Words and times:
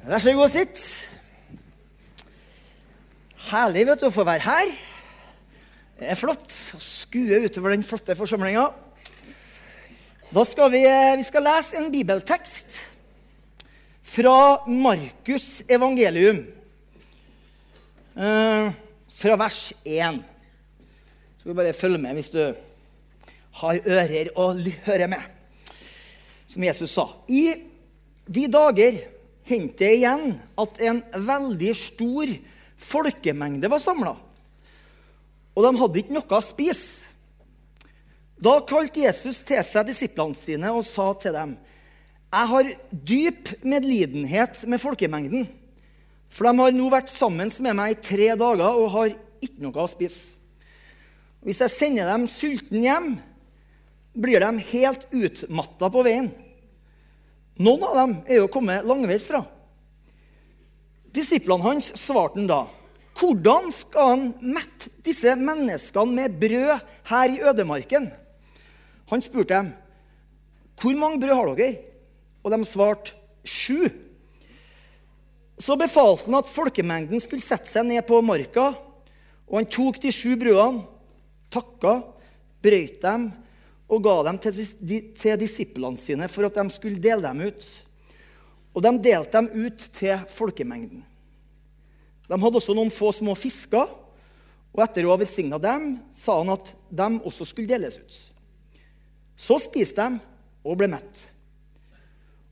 Vær 0.00 0.16
så 0.16 0.32
god, 0.32 0.46
og 0.46 0.48
sitt. 0.48 0.78
Herlig 3.50 3.82
vet 3.84 4.00
du, 4.00 4.06
å 4.08 4.14
få 4.14 4.24
være 4.24 4.46
her. 4.46 4.70
Det 5.98 6.06
er 6.08 6.16
flott 6.16 6.54
å 6.72 6.80
skue 6.80 7.42
utover 7.44 7.74
den 7.74 7.84
flotte 7.84 8.16
forsamlinga. 8.16 8.62
Da 10.30 10.46
skal 10.48 10.72
vi, 10.72 10.80
vi 11.20 11.28
skal 11.28 11.44
lese 11.44 11.76
en 11.76 11.90
bibeltekst 11.92 12.78
fra 14.14 14.64
Markus' 14.72 15.66
evangelium. 15.68 16.40
Eh, 18.16 18.72
fra 19.20 19.38
vers 19.44 19.62
1. 19.84 20.24
Så 20.24 21.44
skal 21.44 21.52
du 21.52 21.60
bare 21.60 21.76
følge 21.76 22.00
med 22.00 22.16
hvis 22.16 22.32
du 22.32 22.42
har 23.60 23.84
ører 23.84 24.32
å 24.32 24.50
høre 24.88 25.12
med. 25.12 25.28
Som 26.48 26.64
Jesus 26.64 26.96
sa. 26.96 27.10
I 27.28 27.50
de 28.24 28.48
dager 28.48 29.02
hendte 29.50 29.84
det 29.84 29.92
igjen 29.98 30.34
at 30.60 30.80
en 30.86 31.02
veldig 31.14 31.74
stor 31.76 32.32
folkemengde 32.80 33.70
var 33.70 33.82
samla. 33.82 34.14
Og 35.54 35.66
de 35.66 35.72
hadde 35.80 36.00
ikke 36.00 36.16
noe 36.16 36.38
å 36.38 36.44
spise. 36.44 37.08
Da 38.40 38.56
kalte 38.64 39.02
Jesus 39.02 39.42
til 39.44 39.60
seg 39.66 39.90
disiplene 39.90 40.36
sine 40.38 40.70
og 40.72 40.86
sa 40.88 41.10
til 41.20 41.34
dem.: 41.36 41.56
Jeg 42.32 42.50
har 42.52 42.70
dyp 42.90 43.50
medlidenhet 43.66 44.62
med 44.64 44.80
folkemengden, 44.80 45.48
for 46.28 46.46
de 46.46 46.62
har 46.62 46.72
nå 46.72 46.88
vært 46.88 47.12
sammen 47.12 47.50
med 47.60 47.76
meg 47.76 47.92
i 47.92 48.00
tre 48.00 48.30
dager 48.38 48.78
og 48.80 48.92
har 48.94 49.16
ikke 49.42 49.60
noe 49.60 49.82
å 49.82 49.90
spise. 49.90 50.38
Hvis 51.44 51.60
jeg 51.64 51.72
sender 51.72 52.08
dem 52.08 52.26
sulten 52.28 52.84
hjem, 52.84 53.10
blir 54.12 54.40
de 54.40 54.64
helt 54.72 55.06
utmatta 55.12 55.88
på 55.92 56.04
veien. 56.04 56.30
Noen 57.58 57.82
av 57.84 57.96
dem 57.98 58.12
er 58.28 58.42
jo 58.42 58.50
kommet 58.52 58.86
langveis 58.86 59.26
fra. 59.26 59.42
Disiplene 61.10 61.66
hans 61.66 61.90
svarte 61.98 62.38
han 62.38 62.48
da. 62.50 62.60
Hvordan 63.18 63.68
skal 63.74 64.12
han 64.14 64.26
mette 64.54 64.92
disse 65.04 65.34
menneskene 65.36 66.16
med 66.16 66.36
brød 66.40 66.84
her 67.10 67.34
i 67.34 67.40
ødemarken? 67.50 68.10
Han 69.10 69.22
spurte 69.22 69.54
dem, 69.54 69.72
'Hvor 70.76 70.96
mange 70.96 71.20
brød 71.20 71.34
har 71.34 71.56
dere?' 71.56 71.82
Og 72.44 72.50
de 72.52 72.64
svarte, 72.64 73.12
'Sju.' 73.44 73.90
Så 75.58 75.76
befalte 75.76 76.24
han 76.24 76.34
at 76.34 76.48
folkemengden 76.48 77.20
skulle 77.20 77.42
sette 77.42 77.68
seg 77.68 77.84
ned 77.84 78.06
på 78.06 78.20
marka, 78.24 78.72
og 79.48 79.58
han 79.58 79.66
tok 79.66 80.00
de 80.00 80.12
sju 80.12 80.36
brødene, 80.40 80.86
takka, 81.50 82.00
brøyt 82.62 83.02
dem 83.02 83.32
og 83.90 84.02
ga 84.04 84.16
dem 84.28 84.38
til, 84.38 84.58
til 85.18 85.38
disiplene 85.40 85.98
sine 85.98 86.28
for 86.30 86.46
at 86.46 86.58
de 86.58 86.66
skulle 86.70 87.02
dele 87.02 87.26
dem 87.26 87.48
ut. 87.50 87.66
Og 88.70 88.84
de 88.86 88.92
delte 89.02 89.40
dem 89.40 89.66
ut 89.66 89.86
til 89.96 90.26
folkemengden. 90.30 91.02
De 92.30 92.38
hadde 92.38 92.60
også 92.60 92.76
noen 92.78 92.92
få 92.94 93.10
små 93.14 93.34
fisker, 93.34 93.90
og 94.70 94.82
etter 94.84 95.02
å 95.02 95.10
ha 95.10 95.18
velsigna 95.18 95.58
dem, 95.58 95.96
sa 96.14 96.36
han 96.38 96.52
at 96.54 96.70
de 96.94 97.08
også 97.26 97.48
skulle 97.48 97.70
deles 97.70 97.98
ut. 97.98 98.18
Så 99.34 99.58
spiste 99.58 100.06
de 100.06 100.20
og 100.62 100.78
ble 100.78 100.86
mett. 100.92 101.24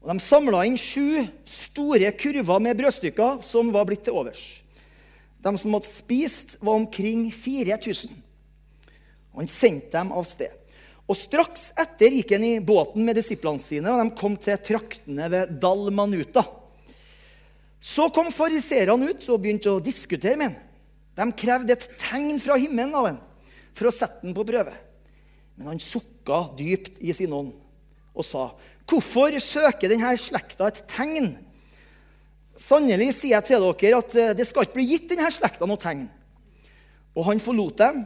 Og 0.03 0.11
De 0.11 0.22
samla 0.22 0.64
inn 0.66 0.78
sju 0.81 1.22
store 1.47 2.11
kurver 2.19 2.62
med 2.64 2.78
brødstykker 2.78 3.42
som 3.47 3.70
var 3.75 3.86
blitt 3.86 4.06
til 4.09 4.19
overs. 4.19 4.42
De 5.39 5.53
som 5.55 5.75
hadde 5.77 5.86
spist, 5.86 6.56
var 6.59 6.81
omkring 6.81 7.28
4000. 7.31 8.11
Og 9.34 9.44
han 9.44 9.50
sendte 9.53 9.94
dem 9.94 10.11
av 10.11 10.27
sted. 10.27 10.55
Og 11.09 11.17
Straks 11.17 11.70
etter 11.81 12.12
gikk 12.19 12.34
han 12.37 12.45
i 12.45 12.55
båten 12.61 13.06
med 13.06 13.17
disiplene 13.17 13.62
sine, 13.64 13.89
og 13.89 14.03
de 14.03 14.17
kom 14.19 14.34
til 14.37 14.59
traktene 14.61 15.28
ved 15.33 15.55
Dalmanuta. 15.62 16.45
Så 17.81 18.11
kom 18.12 18.28
fariserene 18.34 19.09
ut 19.09 19.28
og 19.31 19.41
begynte 19.41 19.73
å 19.73 19.81
diskutere 19.81 20.37
med 20.37 20.53
ham. 20.53 20.59
De 21.19 21.27
krevde 21.34 21.75
et 21.75 21.87
tegn 21.98 22.37
fra 22.42 22.59
himmelen 22.61 22.95
av 22.95 23.09
ham 23.09 23.17
for 23.75 23.89
å 23.89 23.95
sette 23.95 24.20
ham 24.23 24.34
på 24.37 24.45
prøve. 24.47 24.75
Men 25.56 25.72
han 25.72 25.81
sukka 25.82 26.44
dypt 26.59 27.00
i 27.03 27.15
sin 27.16 27.32
ånd 27.34 27.55
og 28.19 28.27
sa, 28.27 28.50
'Hvorfor 28.87 29.31
søker 29.38 29.88
denne 29.88 30.16
slekta 30.19 30.66
et 30.66 30.87
tegn?' 30.88 31.38
Sannelig 32.59 33.15
sier 33.15 33.38
jeg 33.38 33.44
til 33.47 33.62
dere 33.62 33.99
at 33.99 34.15
eh, 34.19 34.34
det 34.34 34.47
skal 34.47 34.66
ikke 34.66 34.75
bli 34.81 34.88
gitt 34.91 35.09
denne 35.11 35.31
slekta 35.31 35.66
noe 35.66 35.78
tegn. 35.78 36.09
Og 37.15 37.25
han 37.28 37.38
forlot 37.38 37.77
dem, 37.78 38.00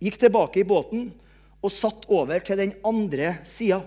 gikk 0.00 0.16
tilbake 0.16 0.62
i 0.62 0.64
båten 0.64 1.10
og 1.62 1.74
satt 1.74 2.06
over 2.12 2.42
til 2.44 2.60
den 2.60 2.74
andre 2.86 3.38
sida. 3.46 3.80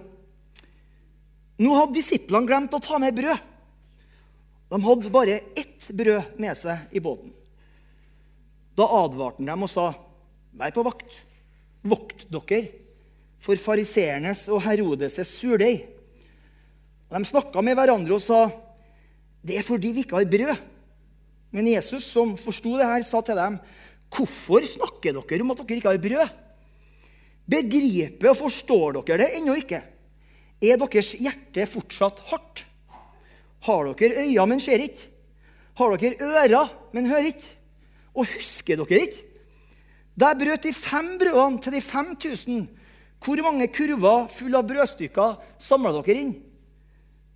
Nå 1.61 1.75
hadde 1.77 1.95
disiplene 1.99 2.49
glemt 2.49 2.73
å 2.73 2.81
ta 2.83 2.97
med 3.01 3.15
brød. 3.15 3.47
De 4.71 4.79
hadde 4.81 5.11
bare 5.13 5.39
ett 5.59 5.87
brød 5.91 6.39
med 6.41 6.57
seg 6.57 6.95
i 6.95 7.03
båten. 7.03 7.33
Da 8.75 8.87
advarte 9.01 9.43
han 9.43 9.51
dem 9.51 9.67
og 9.67 9.69
sa, 9.69 9.93
'Vær 10.51 10.71
på 10.71 10.83
vakt. 10.83 11.21
Vokt 11.83 12.25
dere 12.31 12.71
for 13.39 13.55
fariseernes 13.55 14.47
og 14.49 14.61
Herodes' 14.63 15.19
surdeig.' 15.27 15.87
De 17.11 17.25
snakka 17.25 17.61
med 17.61 17.75
hverandre 17.75 18.15
og 18.15 18.21
sa, 18.21 18.51
'Det 19.43 19.57
er 19.57 19.63
fordi 19.63 19.93
vi 19.93 20.03
ikke 20.03 20.15
har 20.15 20.25
brød.' 20.25 20.57
Men 21.51 21.67
Jesus, 21.67 22.05
som 22.05 22.37
forsto 22.37 22.77
det 22.77 22.87
her, 22.87 23.03
sa 23.03 23.21
til 23.21 23.35
dem, 23.35 23.59
'Hvorfor 24.09 24.63
snakker 24.65 25.13
dere 25.13 25.41
om 25.41 25.51
at 25.51 25.57
dere 25.67 25.77
ikke 25.77 25.91
har 25.91 25.97
brød?' 25.97 26.50
Begriper 27.51 28.31
og 28.31 28.39
forstår 28.39 29.01
dere 29.01 29.23
det 29.23 29.31
ennå 29.39 29.55
ikke? 29.59 29.81
Er 30.61 30.77
deres 30.77 31.13
hjerte 31.17 31.65
fortsatt 31.67 32.21
hardt? 32.29 32.63
Har 33.65 33.89
dere 33.97 34.23
øyne, 34.25 34.45
men 34.47 34.61
ser 34.63 34.83
ikke? 34.83 35.09
Har 35.77 35.97
dere 35.97 36.21
ører, 36.21 36.69
men 36.93 37.09
hører 37.09 37.31
ikke? 37.33 37.49
Og 38.13 38.29
husker 38.35 38.79
dere 38.79 39.01
ikke? 39.07 39.27
Jeg 40.21 40.37
brøt 40.37 40.63
de 40.63 40.73
fem 40.75 41.17
brødene 41.17 41.61
til 41.61 41.73
de 41.73 41.81
5000, 41.81 42.69
hvor 43.23 43.41
mange 43.43 43.67
kurver 43.73 44.27
fulle 44.29 44.57
av 44.57 44.67
brødstykker 44.67 45.37
samla 45.61 45.93
dere 45.97 46.17
inn? 46.19 46.33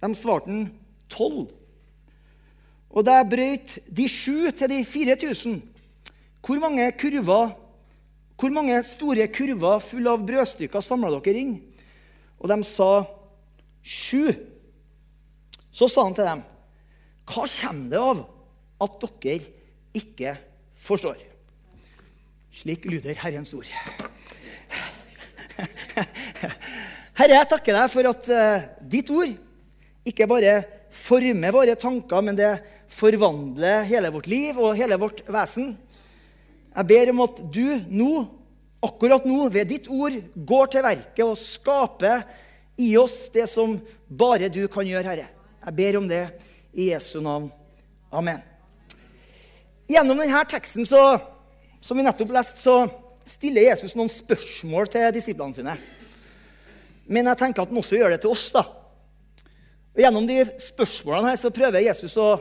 De 0.04 0.10
svarte 0.18 0.52
han 0.52 0.68
tolv. 1.10 1.48
Og 2.90 3.06
jeg 3.06 3.30
brøt 3.32 3.78
de 3.98 4.08
sju 4.10 4.52
til 4.52 4.70
de 4.72 4.82
4000, 4.86 5.62
hvor 6.46 6.62
mange 6.62 6.92
kurver 7.00 7.56
hvor 8.36 8.52
mange 8.52 8.76
store 8.84 9.28
kurver 9.32 9.80
fulle 9.84 10.12
av 10.12 10.26
brødstykker 10.28 10.84
samla 10.84 11.12
dere 11.24 11.40
inn? 11.40 11.56
Og 12.42 12.52
de 12.52 12.58
sa 12.68 12.90
sju. 13.86 14.34
Så 15.72 15.88
sa 15.92 16.04
han 16.08 16.16
til 16.18 16.28
dem, 16.28 16.44
hva 17.32 17.46
kommer 17.48 17.90
det 17.92 18.02
av 18.02 18.20
at 18.86 19.08
dere 19.24 19.40
ikke 19.96 20.36
forstår? 20.86 21.18
Slik 22.56 22.86
lyder 22.88 23.18
Herrens 23.20 23.54
ord. 23.56 23.68
Herre, 27.16 27.34
jeg 27.38 27.48
takker 27.52 27.76
deg 27.76 27.92
for 27.92 28.12
at 28.12 28.30
uh, 28.32 28.64
ditt 28.92 29.10
ord 29.12 29.32
ikke 30.08 30.28
bare 30.30 30.58
former 30.96 31.56
våre 31.56 31.76
tanker, 31.80 32.24
men 32.24 32.38
det 32.38 32.52
forvandler 32.92 33.88
hele 33.90 34.12
vårt 34.14 34.28
liv 34.32 34.60
og 34.60 34.76
hele 34.78 34.98
vårt 35.00 35.24
vesen. 35.32 35.74
Jeg 36.76 36.88
ber 36.90 37.12
om 37.14 37.22
at 37.24 37.38
du 37.56 37.68
nå, 37.88 38.10
akkurat 38.84 39.24
nå, 39.28 39.46
ved 39.54 39.70
ditt 39.72 39.88
ord, 39.92 40.18
går 40.36 40.74
til 40.74 40.84
verket 40.84 41.24
og 41.24 41.38
skaper 41.40 42.26
i 42.82 42.92
oss 43.00 43.30
det 43.34 43.48
som 43.48 43.78
bare 44.08 44.52
du 44.52 44.66
kan 44.72 44.88
gjøre, 44.88 45.08
Herre. 45.08 45.30
Jeg 45.66 45.78
ber 45.78 45.98
om 46.02 46.10
det 46.10 46.26
i 46.76 46.90
Jesu 46.92 47.22
navn. 47.24 47.48
Amen. 48.12 48.42
Gjennom 49.88 50.20
denne 50.20 50.42
teksten 50.50 50.86
så, 50.88 51.02
som 51.80 51.98
vi 51.98 52.04
nettopp 52.06 52.34
leste, 52.36 52.60
så 52.60 52.76
stiller 53.26 53.70
Jesus 53.70 53.96
noen 53.96 54.12
spørsmål 54.12 54.90
til 54.92 55.14
disiplene 55.16 55.56
sine. 55.56 55.78
Men 57.08 57.30
jeg 57.32 57.40
tenker 57.40 57.64
at 57.64 57.72
han 57.72 57.80
også 57.80 58.00
gjør 58.00 58.16
det 58.16 58.20
til 58.26 58.34
oss. 58.34 58.50
da. 58.54 58.66
Og 59.96 60.04
Gjennom 60.04 60.28
de 60.28 60.42
spørsmålene 60.60 61.32
her 61.32 61.40
så 61.40 61.54
prøver 61.54 61.86
Jesus 61.86 62.18
å 62.20 62.34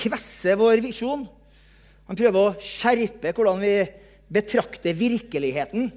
kvesse 0.00 0.56
vår 0.56 0.80
visjon 0.80 1.26
han 2.10 2.18
prøver 2.18 2.42
å 2.42 2.54
skjerpe 2.58 3.30
hvordan 3.30 3.60
vi 3.62 3.74
betrakter 4.34 4.96
virkeligheten, 4.98 5.92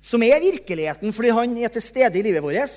som 0.00 0.22
er 0.24 0.40
virkeligheten 0.40 1.12
fordi 1.12 1.32
han 1.36 1.56
er 1.60 1.72
til 1.74 1.84
stede 1.84 2.16
i 2.16 2.22
livet 2.24 2.40
vårt. 2.40 2.76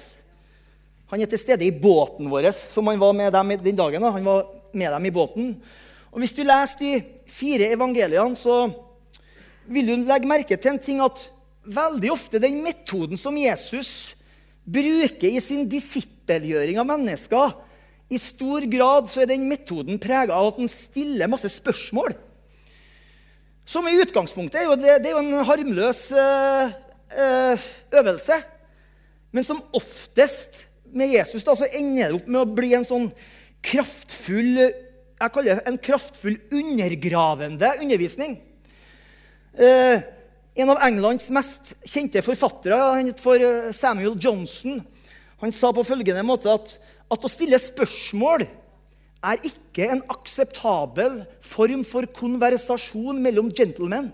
Han 1.13 1.21
er 1.23 1.29
til 1.31 1.39
stede 1.39 1.63
i 1.63 1.71
båten 1.71 2.27
vår, 2.31 2.49
som 2.51 2.89
han 2.91 2.99
var 2.99 3.15
med 3.15 3.31
dem 3.31 3.53
den 3.63 3.77
dagen. 3.79 4.03
Han 4.03 4.27
var 4.27 4.49
med 4.75 4.91
dem 4.91 5.07
i 5.07 5.13
båten. 5.15 5.53
Og 6.11 6.19
Hvis 6.19 6.35
du 6.35 6.41
leser 6.43 6.79
de 6.81 6.91
fire 7.31 7.69
evangeliene, 7.71 8.35
så 8.35 8.65
vil 9.71 9.87
du 9.87 10.07
legge 10.09 10.27
merke 10.27 10.57
til 10.59 10.73
en 10.73 10.81
ting 10.83 10.99
at 11.03 11.21
veldig 11.63 12.11
ofte 12.11 12.41
den 12.43 12.57
metoden 12.65 13.19
som 13.19 13.37
Jesus 13.39 14.11
bruker 14.67 15.29
i 15.31 15.39
sin 15.39 15.69
disippelgjøring 15.71 16.81
av 16.83 16.89
mennesker, 16.89 17.55
i 18.11 18.19
stor 18.19 18.67
grad 18.67 19.07
så 19.07 19.23
er 19.23 19.31
den 19.31 19.47
metoden 19.47 20.01
prega 20.03 20.35
av 20.35 20.51
at 20.51 20.59
han 20.59 20.71
stiller 20.71 21.31
masse 21.31 21.47
spørsmål. 21.53 22.11
Som 23.65 23.87
i 23.87 23.97
utgangspunktet 24.01 24.61
er 24.61 24.67
jo, 24.67 24.77
det, 24.79 24.97
det 25.03 25.11
er 25.11 25.15
jo 25.15 25.23
en 25.23 25.47
harmløs 25.47 26.03
øh, 26.11 26.71
øh, 27.25 27.67
øvelse. 28.01 28.39
Men 29.31 29.47
som 29.47 29.61
oftest 29.73 30.63
med 30.91 31.13
Jesus 31.13 31.45
da, 31.47 31.55
så 31.55 31.69
ender 31.71 32.11
det 32.11 32.19
opp 32.19 32.31
med 32.31 32.41
å 32.41 32.55
bli 32.59 32.73
en 32.75 32.87
sånn 32.87 33.11
kraftfull 33.63 34.57
jeg 35.21 35.33
kaller 35.35 35.59
en 35.69 35.77
kraftfull 35.77 36.37
undergravende 36.49 37.69
undervisning. 37.81 38.39
Eh, 39.53 40.01
en 40.57 40.71
av 40.73 40.81
Englands 40.87 41.27
mest 41.33 41.75
kjente 41.85 42.23
forfattere, 42.25 43.13
for 43.21 43.37
eh, 43.37 43.69
Samuel 43.75 44.17
Johnson, 44.17 44.81
han 45.43 45.53
sa 45.53 45.69
på 45.73 45.85
følgende 45.85 46.25
måte 46.25 46.49
at, 46.49 46.73
at 47.11 47.27
å 47.27 47.31
stille 47.31 47.59
spørsmål 47.61 48.47
er 49.21 49.45
ikke 49.45 49.87
en 49.93 50.01
akseptabel 50.09 51.21
form 51.45 51.85
for 51.87 52.07
konversasjon 52.17 53.21
mellom 53.21 53.51
gentlemen. 53.53 54.09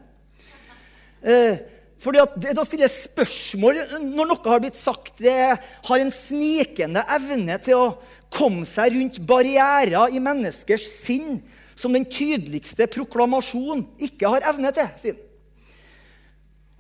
Eh, 1.24 1.60
fordi 1.98 2.22
at 2.22 2.36
det 2.38 2.66
stiller 2.68 2.86
jeg 2.86 3.08
spørsmål 3.08 3.80
når 4.04 4.30
noe 4.30 4.42
har 4.46 4.62
blitt 4.62 4.78
sagt, 4.78 5.16
det 5.24 5.34
har 5.58 6.02
en 6.02 6.14
snikende 6.14 7.02
evne 7.16 7.58
til 7.64 7.80
å 7.80 7.94
komme 8.34 8.68
seg 8.70 8.94
rundt 8.94 9.22
barrierer 9.26 10.14
i 10.14 10.22
menneskers 10.22 10.86
sinn 11.00 11.40
som 11.78 11.94
den 11.94 12.06
tydeligste 12.10 12.88
proklamasjon 12.92 13.86
ikke 14.10 14.30
har 14.36 14.46
evne 14.52 14.74
til. 14.76 14.92
sin. 14.98 15.24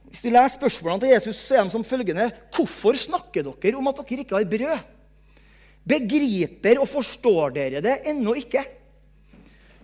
Hvis 0.07 0.23
du 0.23 0.29
leser 0.29 0.55
spørsmålene 0.55 1.03
til 1.03 1.13
Jesus, 1.13 1.39
så 1.47 1.57
er 1.57 1.63
de 1.63 1.73
som 1.73 1.83
følgende.: 1.83 2.31
Hvorfor 2.55 2.97
snakker 2.97 3.43
dere 3.43 3.77
om 3.77 3.87
at 3.87 3.99
dere 4.01 4.23
ikke 4.23 4.35
har 4.35 4.45
brød? 4.45 4.96
Begriper 5.87 6.81
og 6.81 6.89
forstår 6.91 7.53
dere 7.55 7.81
det 7.83 8.01
ennå 8.11 8.35
ikke? 8.41 8.63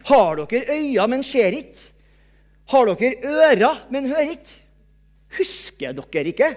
Har 0.09 0.41
dere 0.41 0.75
øyne, 0.75 1.07
men 1.07 1.23
ser 1.23 1.55
ikke? 1.55 1.79
Har 2.73 2.89
dere 2.91 3.15
ører, 3.23 3.85
men 3.93 4.09
hører 4.11 4.35
ikke? 4.35 4.59
Husker 5.37 5.95
dere 5.95 6.33
ikke? 6.33 6.51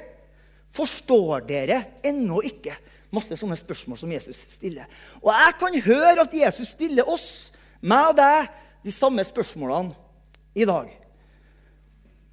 Forstår 0.75 1.47
dere 1.49 1.81
ennå 2.05 2.43
ikke? 2.45 2.75
Masse 3.15 3.39
sånne 3.39 3.57
spørsmål 3.59 4.01
som 4.01 4.13
Jesus 4.13 4.43
stiller. 4.51 4.91
Og 5.23 5.31
jeg 5.31 5.55
kan 5.61 5.81
høre 5.87 6.27
at 6.27 6.35
Jesus 6.35 6.75
stiller 6.75 7.09
oss, 7.09 7.53
meg 7.81 8.13
og 8.13 8.19
deg, 8.19 8.51
de 8.85 8.93
samme 8.95 9.23
spørsmålene 9.25 9.95
i 10.59 10.67
dag. 10.69 10.91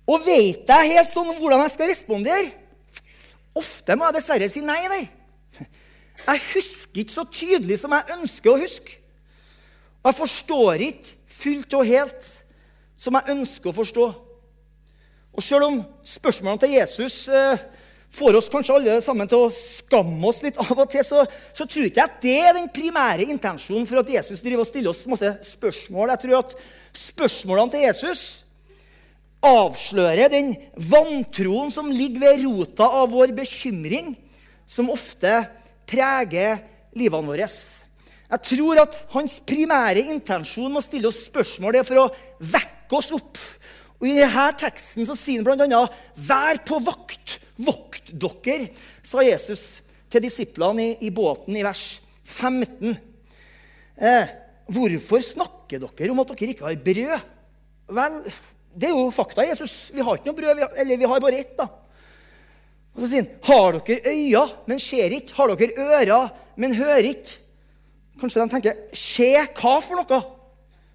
Og 0.10 0.26
vet 0.26 0.68
jeg 0.68 0.94
helt 0.96 1.12
sånn 1.12 1.30
hvordan 1.38 1.64
jeg 1.64 1.74
skal 1.76 1.92
respondere? 1.92 2.52
Ofte 3.56 3.96
må 3.96 4.10
jeg 4.10 4.18
dessverre 4.18 4.50
si 4.52 4.64
nei 4.66 4.82
der. 4.90 5.06
Jeg 6.24 6.44
husker 6.54 7.04
ikke 7.04 7.16
så 7.18 7.26
tydelig 7.28 7.80
som 7.82 7.94
jeg 7.96 8.18
ønsker 8.18 8.54
å 8.54 8.60
huske. 8.62 9.00
Og 10.04 10.12
jeg 10.12 10.20
forstår 10.20 10.86
ikke 10.88 11.18
fullt 11.34 11.76
og 11.80 11.88
helt 11.90 12.30
som 13.00 13.18
jeg 13.18 13.36
ønsker 13.36 13.72
å 13.72 13.76
forstå. 13.76 14.10
Og 15.34 15.44
selv 15.44 15.68
om 15.68 15.80
spørsmålene 16.08 16.62
til 16.62 16.76
Jesus 16.76 17.24
eh, 17.32 17.64
får 18.14 18.38
oss 18.38 18.50
kanskje 18.54 18.76
alle 18.78 19.00
sammen 19.02 19.30
til 19.30 19.48
å 19.48 19.54
skamme 19.54 20.30
oss 20.30 20.44
litt 20.46 20.60
av 20.62 20.72
og 20.76 20.92
til, 20.92 21.04
så, 21.06 21.24
så 21.56 21.66
tror 21.66 21.88
ikke 21.90 22.04
jeg 22.04 22.12
at 22.12 22.22
det 22.24 22.36
er 22.38 22.56
den 22.60 22.70
primære 22.72 23.26
intensjonen 23.34 23.88
for 23.90 24.04
at 24.04 24.12
Jesus 24.14 24.44
driver 24.46 24.64
og 24.64 24.70
stiller 24.70 24.94
oss 24.94 25.04
masse 25.10 25.34
spørsmål. 25.50 26.14
Jeg 26.14 26.24
tror 26.24 26.40
at 26.44 26.56
spørsmålene 27.10 27.74
til 27.74 27.86
Jesus 27.88 28.24
avslører 29.44 30.32
den 30.32 30.54
vantroen 30.92 31.74
som 31.74 31.90
ligger 31.92 32.24
ved 32.24 32.46
rota 32.46 32.88
av 33.02 33.10
vår 33.12 33.34
bekymring, 33.36 34.14
som 34.70 34.94
ofte 34.94 35.42
preger 35.94 36.64
livene 36.98 37.30
våre. 37.30 37.48
Jeg 38.34 38.46
tror 38.50 38.82
at 38.82 38.98
hans 39.14 39.38
primære 39.46 40.08
intensjon 40.10 40.72
med 40.72 40.82
å 40.82 40.86
stille 40.86 41.10
oss 41.10 41.28
spørsmål 41.28 41.78
er 41.78 41.86
for 41.86 42.02
å 42.02 42.12
vekke 42.42 42.98
oss 42.98 43.14
opp 43.14 43.42
og 44.04 44.10
I 44.12 44.18
denne 44.20 44.50
teksten 44.60 45.08
så 45.08 45.16
sier 45.16 45.48
han 45.48 45.62
bl.a.: 45.64 45.86
Vær 46.28 46.58
på 46.68 46.80
vakt, 46.84 47.38
vokt 47.56 48.12
dere, 48.12 48.68
sa 49.00 49.24
Jesus 49.24 49.62
til 50.12 50.26
disiplene 50.26 50.90
i, 50.90 50.98
i 51.08 51.10
båten 51.10 51.56
i 51.56 51.64
vers 51.64 52.02
15. 52.28 52.98
Eh, 53.96 54.34
hvorfor 54.76 55.24
snakker 55.24 55.86
dere 55.86 56.12
om 56.12 56.20
at 56.20 56.34
dere 56.34 56.52
ikke 56.52 56.68
har 56.68 56.84
brød? 56.84 57.32
Vel, 57.96 58.20
det 58.76 58.90
er 58.90 58.94
jo 58.98 59.08
fakta, 59.16 59.48
Jesus. 59.48 59.88
Vi 59.96 60.04
har 60.04 60.20
ikke 60.20 60.34
noe 60.34 60.42
brød, 60.42 60.62
eller 60.84 61.00
vi 61.00 61.12
har 61.14 61.24
bare 61.24 61.40
ett. 61.40 61.56
da. 61.56 61.70
Og 62.94 63.02
så 63.02 63.10
sier 63.10 63.24
han, 63.24 63.32
Har 63.48 63.80
dere 63.80 64.14
øyne, 64.14 64.44
men 64.70 64.82
ser 64.82 65.16
ikke? 65.18 65.34
Har 65.38 65.54
dere 65.56 65.88
ører, 65.88 66.30
men 66.56 66.76
hører 66.78 67.10
ikke? 67.10 67.40
Kanskje 68.22 68.44
de 68.44 68.52
tenker 68.52 68.82
Se 68.98 69.32
hva 69.34 69.74
for 69.82 69.98
noe? 69.98 70.22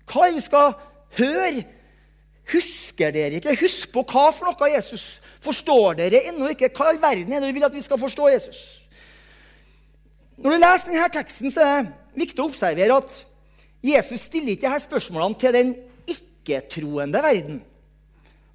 Hva 0.08 0.24
er 0.24 0.30
det 0.30 0.38
vi 0.38 0.46
skal 0.46 0.76
høre? 1.18 1.64
Husker 2.48 3.12
dere 3.12 3.40
ikke? 3.40 3.56
Husk 3.60 3.90
på 3.92 4.04
hva 4.08 4.28
for 4.32 4.48
noe 4.48 4.70
Jesus. 4.72 5.18
Forstår 5.44 5.98
dere 5.98 6.22
ennå 6.30 6.52
ikke 6.54 6.70
hva 6.74 6.94
i 6.94 7.00
verden 7.02 7.34
er 7.34 7.42
det 7.42 7.50
du 7.50 7.58
vil 7.58 7.66
at 7.68 7.74
vi 7.74 7.84
skal 7.84 8.00
forstå 8.00 8.30
Jesus? 8.32 8.60
Når 10.38 10.54
du 10.54 10.62
leser 10.62 10.92
denne 10.92 11.08
teksten, 11.12 11.50
så 11.50 11.64
er 11.64 11.82
det 11.82 12.22
viktig 12.22 12.42
å 12.42 12.46
observere 12.46 13.00
at 13.02 13.16
Jesus 13.84 14.28
stiller 14.28 14.54
ikke 14.54 14.70
disse 14.70 14.86
spørsmålene 14.86 15.38
til 15.38 15.54
den 15.54 15.72
ikke-troende 16.14 17.22
verden. 17.22 17.58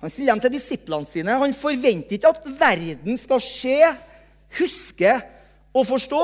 Han 0.04 0.12
sier 0.12 0.28
dem 0.28 0.42
til 0.44 0.52
disiplene 0.52 1.08
sine. 1.08 1.38
Han 1.40 1.54
forventer 1.56 2.18
ikke 2.18 2.34
at 2.34 2.48
verden 2.60 3.20
skal 3.20 3.40
se, 3.40 3.78
huske 4.60 5.14
og 5.72 5.88
forstå. 5.88 6.24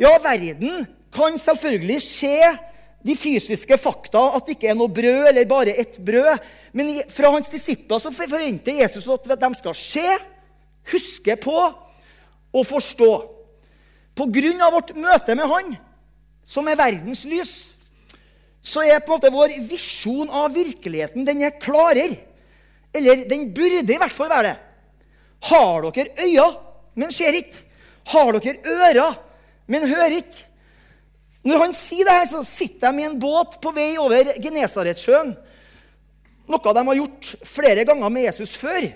Ja, 0.00 0.14
verden 0.24 0.86
kan 1.12 1.36
selvfølgelig 1.38 2.00
se 2.02 2.32
de 3.04 3.18
fysiske 3.20 3.76
fakta, 3.76 4.22
at 4.32 4.48
det 4.48 4.56
ikke 4.56 4.72
er 4.72 4.78
noe 4.78 4.88
brød 4.88 5.28
eller 5.28 5.44
bare 5.50 5.76
ett 5.76 6.00
brød. 6.00 6.40
Men 6.72 6.96
fra 7.12 7.34
hans 7.36 7.52
disipler 7.52 8.00
så 8.00 8.14
forventer 8.14 8.80
Jesus 8.80 9.12
at 9.12 9.28
de 9.28 9.52
skal 9.60 9.76
se, 9.76 10.08
huske 10.94 11.36
på 11.44 11.58
og 11.60 12.64
forstå. 12.64 13.12
På 14.16 14.30
grunn 14.32 14.64
av 14.64 14.72
vårt 14.72 14.96
møte 14.96 15.36
med 15.36 15.50
Han, 15.52 15.74
som 16.48 16.68
er 16.70 16.80
verdens 16.80 17.26
lys, 17.28 17.54
så 18.64 18.80
er 18.88 19.04
på 19.04 19.12
en 19.12 19.18
måte 19.18 19.34
vår 19.34 19.58
visjon 19.68 20.30
av 20.32 20.54
virkeligheten 20.54 21.28
den 21.28 21.44
er 21.44 21.58
klarere. 21.60 22.32
Eller 22.94 23.24
den 23.28 23.48
burde 23.54 23.94
i 23.94 24.00
hvert 24.00 24.14
fall 24.14 24.30
være 24.30 24.48
det. 24.52 24.56
Har 25.50 25.86
dere 25.90 26.24
øyne, 26.24 26.48
men 26.94 27.12
ser 27.12 27.36
ikke? 27.36 27.62
Har 28.12 28.32
dere 28.36 28.58
ører, 28.70 29.16
men 29.66 29.88
hører 29.88 30.18
ikke? 30.20 30.44
Når 31.44 31.60
han 31.60 31.74
sier 31.76 32.08
det 32.08 32.14
her, 32.16 32.28
så 32.30 32.40
sitter 32.46 32.92
de 32.92 33.02
i 33.02 33.08
en 33.08 33.18
båt 33.20 33.58
på 33.60 33.72
vei 33.76 33.90
over 34.00 34.32
Genesaretsjøen. 34.40 35.34
Noe 36.48 36.74
de 36.76 36.84
har 36.88 37.00
gjort 37.00 37.32
flere 37.48 37.84
ganger 37.88 38.12
med 38.12 38.26
Jesus 38.30 38.54
før. 38.56 38.86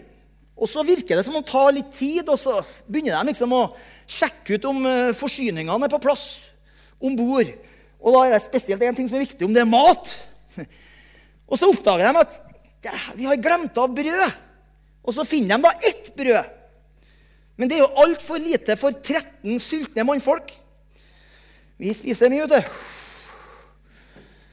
Og 0.59 0.69
så 0.71 0.83
virker 0.87 1.19
det 1.19 1.25
som 1.27 1.37
om 1.37 1.45
det 1.45 1.51
tar 1.51 1.75
litt 1.77 1.91
tid, 1.95 2.25
og 2.27 2.39
så 2.41 2.59
begynner 2.89 3.21
de 3.21 3.31
liksom 3.31 3.53
å 3.55 3.63
sjekke 4.11 4.57
ut 4.57 4.67
om 4.71 4.81
eh, 4.89 5.15
forsyningene 5.17 5.87
er 5.87 5.93
på 5.93 6.01
plass 6.03 6.25
om 6.99 7.15
bord. 7.19 7.53
Og 8.01 8.15
da 8.15 8.25
er 8.25 8.35
det 8.35 8.43
spesielt 8.47 8.83
én 8.83 8.97
ting 8.97 9.07
som 9.11 9.21
er 9.21 9.27
viktig, 9.27 9.45
om 9.47 9.55
det 9.55 9.63
er 9.63 9.71
mat. 9.71 10.11
Og 11.49 11.61
så 11.61 11.69
oppdager 11.71 12.09
de 12.09 12.25
at 12.25 12.41
vi 13.15 13.27
har 13.27 13.41
glemt 13.43 13.79
av 13.81 13.91
brød. 13.95 14.37
Og 15.09 15.15
så 15.17 15.25
finner 15.27 15.57
de 15.57 15.67
da 15.67 15.89
ett 15.89 16.13
brød. 16.17 16.55
Men 17.59 17.71
det 17.71 17.79
er 17.79 17.83
jo 17.83 18.05
altfor 18.05 18.39
lite 18.39 18.77
for 18.79 18.95
13 18.95 19.59
sultne 19.63 20.05
mannfolk. 20.07 20.53
Vi 21.79 21.95
spiser 21.95 22.31
mye, 22.31 22.47
vet 22.47 22.59
du. 22.59 22.79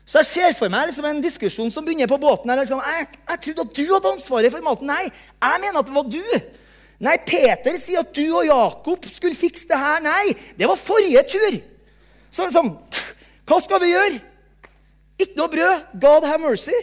Så 0.06 0.22
jeg 0.22 0.30
ser 0.30 0.54
for 0.58 0.70
meg 0.70 0.88
liksom 0.88 1.06
en 1.10 1.22
diskusjon 1.22 1.72
som 1.74 1.86
begynner 1.86 2.10
på 2.10 2.20
båten. 2.22 2.54
Liksom, 2.60 2.82
jeg, 2.82 3.08
jeg, 3.30 3.42
trodde 3.46 3.66
at 3.66 3.78
du 3.78 3.84
hadde 3.90 4.12
ansvaret 4.14 4.54
for 4.54 4.66
maten. 4.66 4.90
Nei, 4.90 5.10
jeg 5.10 5.62
mener 5.64 5.82
at 5.82 5.90
det 5.90 5.96
var 5.96 6.10
du. 6.14 6.52
Nei, 7.06 7.16
Peter 7.28 7.78
sier 7.82 8.06
at 8.06 8.14
du 8.16 8.24
og 8.30 8.46
Jakob 8.48 9.08
skulle 9.12 9.38
fikse 9.38 9.68
det 9.70 9.82
her. 9.82 10.04
Nei, 10.06 10.36
det 10.58 10.70
var 10.70 10.80
forrige 10.80 11.26
tur. 11.34 11.58
Så 12.30 12.46
liksom, 12.46 12.72
hva 13.50 13.60
skal 13.66 13.82
vi 13.84 13.92
gjøre? 13.94 14.22
Ikke 15.20 15.40
noe 15.40 15.52
brød. 15.52 15.90
God 16.02 16.30
have 16.30 16.42
mercy. 16.44 16.78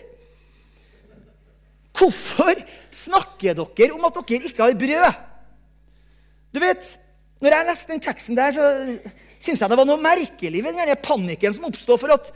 Hvorfor 2.03 2.59
snakker 2.91 3.55
dere 3.55 3.95
om 3.95 4.09
at 4.09 4.17
dere 4.19 4.49
ikke 4.49 4.65
har 4.65 4.79
brød? 4.79 5.21
Du 6.53 6.59
vet, 6.61 6.89
når 7.43 7.55
jeg 7.55 7.69
leste 7.69 7.93
den 7.93 8.03
teksten 8.03 8.39
der, 8.39 8.51
så 8.55 8.65
syns 9.43 9.63
jeg 9.63 9.71
det 9.71 9.79
var 9.79 9.87
noe 9.87 10.03
merkelig 10.03 10.65
ved 10.65 10.79
den 10.79 10.99
panikken 11.03 11.55
som 11.55 11.69
oppstod. 11.71 12.01
For 12.03 12.15
at 12.15 12.33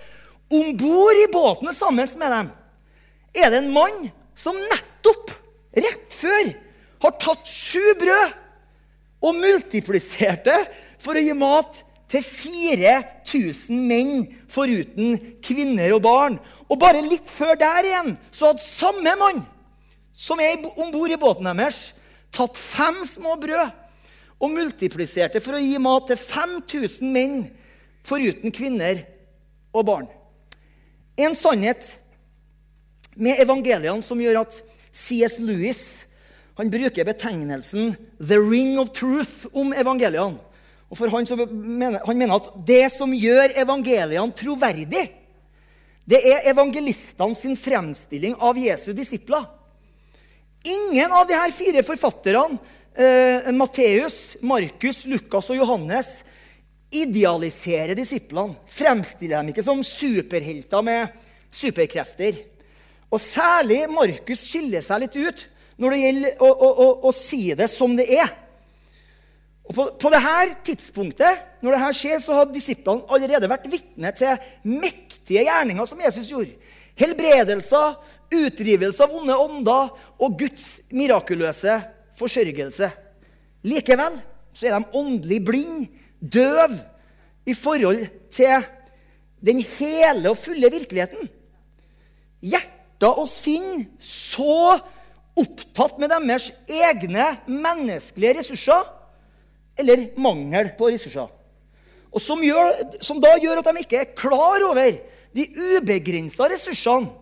om 0.55 0.71
bord 0.79 1.19
i 1.19 1.27
båten 1.33 1.75
sammen 1.75 2.07
med 2.07 2.33
dem 2.37 2.53
er 3.37 3.51
det 3.51 3.59
en 3.65 3.75
mann 3.75 4.07
som 4.39 4.57
nettopp, 4.71 5.35
rett 5.77 6.15
før, 6.15 6.53
har 7.03 7.19
tatt 7.21 7.51
sju 7.51 7.83
brød 8.01 8.37
og 9.27 9.37
multiplisert 9.43 10.47
det 10.47 10.61
for 11.03 11.19
å 11.19 11.25
gi 11.25 11.35
mat 11.37 11.83
til 12.13 12.23
4000 12.23 13.83
menn 13.91 14.23
foruten 14.53 15.19
kvinner 15.45 15.97
og 15.99 16.05
barn. 16.07 16.39
Og 16.71 16.79
bare 16.81 17.03
litt 17.05 17.29
før 17.29 17.59
der 17.59 17.91
igjen 17.91 18.15
så 18.31 18.53
hadde 18.53 18.65
samme 18.65 19.19
mann 19.21 19.43
som 20.17 20.41
er 20.41 20.65
om 20.81 20.89
bord 20.95 21.13
i 21.13 21.21
båten 21.21 21.49
deres, 21.51 21.91
tatt 22.33 22.57
fem 22.57 23.03
små 23.05 23.37
brød 23.41 23.69
og 24.41 24.53
multipliserte 24.53 25.41
for 25.45 25.57
å 25.57 25.63
gi 25.63 25.77
mat 25.81 26.09
til 26.11 26.19
5000 26.21 27.13
menn, 27.13 27.37
foruten 28.07 28.53
kvinner 28.55 29.03
og 29.77 29.87
barn. 29.89 30.09
En 31.17 31.37
sannhet 31.37 31.89
med 33.17 33.41
evangeliene 33.41 34.05
som 34.05 34.21
gjør 34.21 34.43
at 34.45 34.59
C.S. 34.93 35.39
Lewis 35.41 35.85
han 36.57 36.73
bruker 36.73 37.05
betegnelsen 37.05 37.97
'the 38.17 38.39
ring 38.41 38.79
of 38.81 38.89
truth' 38.97 39.49
om 39.53 39.73
evangeliene. 39.77 40.41
Og 40.89 40.97
for 40.97 41.11
han, 41.11 41.27
mener, 41.53 42.01
han 42.07 42.19
mener 42.19 42.39
at 42.39 42.49
det 42.67 42.87
som 42.93 43.13
gjør 43.13 43.53
evangeliene 43.57 44.33
troverdig, 44.33 45.09
Det 46.07 46.21
er 46.23 46.45
evangelistene 46.53 47.35
sin 47.35 47.57
fremstilling 47.59 48.37
av 48.39 48.55
Jesu 48.55 48.93
disipler. 48.95 49.43
Ingen 50.67 51.13
av 51.15 51.29
de 51.29 51.37
her 51.39 51.53
fire 51.55 51.83
forfatterne, 51.87 52.59
eh, 52.97 53.53
Matteus, 53.55 54.37
Markus, 54.43 55.05
Lukas 55.07 55.51
og 55.53 55.61
Johannes, 55.61 56.25
idealiserer 56.91 57.95
disiplene. 57.99 58.57
Fremstiller 58.67 59.39
dem 59.39 59.53
ikke 59.53 59.65
som 59.67 59.83
superhelter 59.87 60.83
med 60.83 61.13
superkrefter. 61.55 62.41
Og 63.11 63.23
særlig 63.23 63.85
Markus 63.91 64.43
skiller 64.49 64.83
seg 64.83 65.05
litt 65.05 65.17
ut 65.17 65.45
når 65.79 65.93
det 65.93 66.01
gjelder 66.03 66.43
å, 66.43 66.49
å, 66.51 66.69
å, 66.73 66.89
å 67.09 67.15
si 67.15 67.43
det 67.55 67.69
som 67.71 67.95
det 67.99 68.09
er. 68.17 68.33
Og 69.67 69.75
På, 69.75 69.87
på 69.99 70.11
dette 70.15 70.59
tidspunktet 70.71 71.63
når 71.63 71.77
dette 71.77 71.93
skjer, 71.99 72.19
så 72.23 72.39
hadde 72.39 72.55
disiplene 72.55 73.07
allerede 73.11 73.51
vært 73.51 73.67
vitne 73.71 74.13
til 74.15 74.37
mektige 74.67 75.47
gjerninger 75.47 75.89
som 75.91 76.03
Jesus 76.03 76.31
gjorde. 76.31 76.55
Helbredelser, 76.97 77.97
utdrivelse 78.33 79.05
av 79.05 79.15
onde 79.17 79.37
ånder 79.39 79.93
og 80.23 80.39
Guds 80.41 80.81
mirakuløse 80.95 81.79
forsørgelse. 82.17 82.91
Likevel 83.67 84.19
så 84.57 84.69
er 84.69 84.77
de 84.79 84.97
åndelig 84.97 85.41
blind, 85.45 85.89
døv, 86.21 86.79
i 87.47 87.55
forhold 87.55 88.07
til 88.35 88.65
den 89.47 89.61
hele 89.77 90.33
og 90.33 90.39
fulle 90.41 90.71
virkeligheten. 90.73 91.29
Hjerter 92.43 93.21
og 93.21 93.29
sinn 93.31 93.85
så 94.03 94.79
opptatt 95.37 96.01
med 96.01 96.11
deres 96.11 96.49
egne 96.67 97.29
menneskelige 97.47 98.41
ressurser 98.41 98.89
eller 99.79 100.09
mangel 100.19 100.73
på 100.79 100.89
ressurser. 100.91 101.29
Og 102.11 102.23
som, 102.25 102.41
gjør, 102.41 102.73
som 103.05 103.21
da 103.21 103.35
gjør 103.39 103.61
at 103.61 103.69
de 103.69 103.85
ikke 103.85 104.01
er 104.01 104.17
klar 104.17 104.65
over 104.71 104.97
de 105.37 105.47
ubegrensa 105.77 106.49
ressursene 106.49 107.13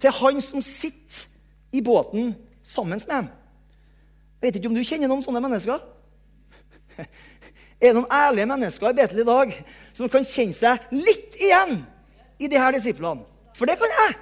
til 0.00 0.14
han 0.18 0.40
som 0.44 0.62
sitter 0.64 1.26
i 1.72 1.82
båten 1.84 2.34
sammen 2.64 2.98
med 2.98 3.08
dem. 3.08 3.28
Jeg 4.36 4.46
vet 4.46 4.58
ikke 4.58 4.70
om 4.70 4.76
du 4.76 4.84
kjenner 4.84 5.10
noen 5.10 5.24
sånne 5.24 5.42
mennesker? 5.42 5.82
Er 7.76 7.92
det 7.92 7.96
noen 7.98 8.12
ærlige 8.12 8.48
mennesker 8.48 8.88
i 8.88 8.96
Betel 8.96 9.20
i 9.20 9.28
dag 9.28 9.50
som 9.92 10.08
kan 10.08 10.24
kjenne 10.24 10.56
seg 10.56 10.94
litt 10.96 11.36
igjen 11.36 11.82
i 12.40 12.48
de 12.48 12.56
her 12.56 12.72
disiplene? 12.72 13.26
For 13.56 13.68
det 13.68 13.76
kan 13.80 13.92
jeg. 13.92 14.14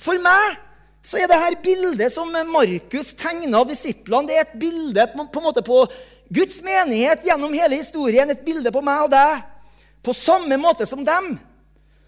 For 0.00 0.20
meg 0.20 0.58
så 1.06 1.20
er 1.22 1.30
det 1.30 1.38
her 1.38 1.56
bildet 1.62 2.12
som 2.12 2.32
Markus 2.50 3.14
tegner 3.16 3.60
av 3.60 3.68
disiplene, 3.70 4.26
det 4.28 4.36
er 4.36 4.44
et 4.44 4.56
bilde 4.58 5.04
på, 5.12 5.22
en 5.22 5.44
måte 5.44 5.62
på 5.64 5.84
Guds 6.34 6.58
menighet 6.66 7.24
gjennom 7.24 7.54
hele 7.54 7.78
historien, 7.78 8.28
et 8.28 8.42
bilde 8.44 8.72
på 8.74 8.82
meg 8.84 9.04
og 9.06 9.12
deg. 9.12 9.44
På 10.02 10.12
samme 10.16 10.58
måte 10.58 10.86
som 10.88 11.04
dem 11.06 11.36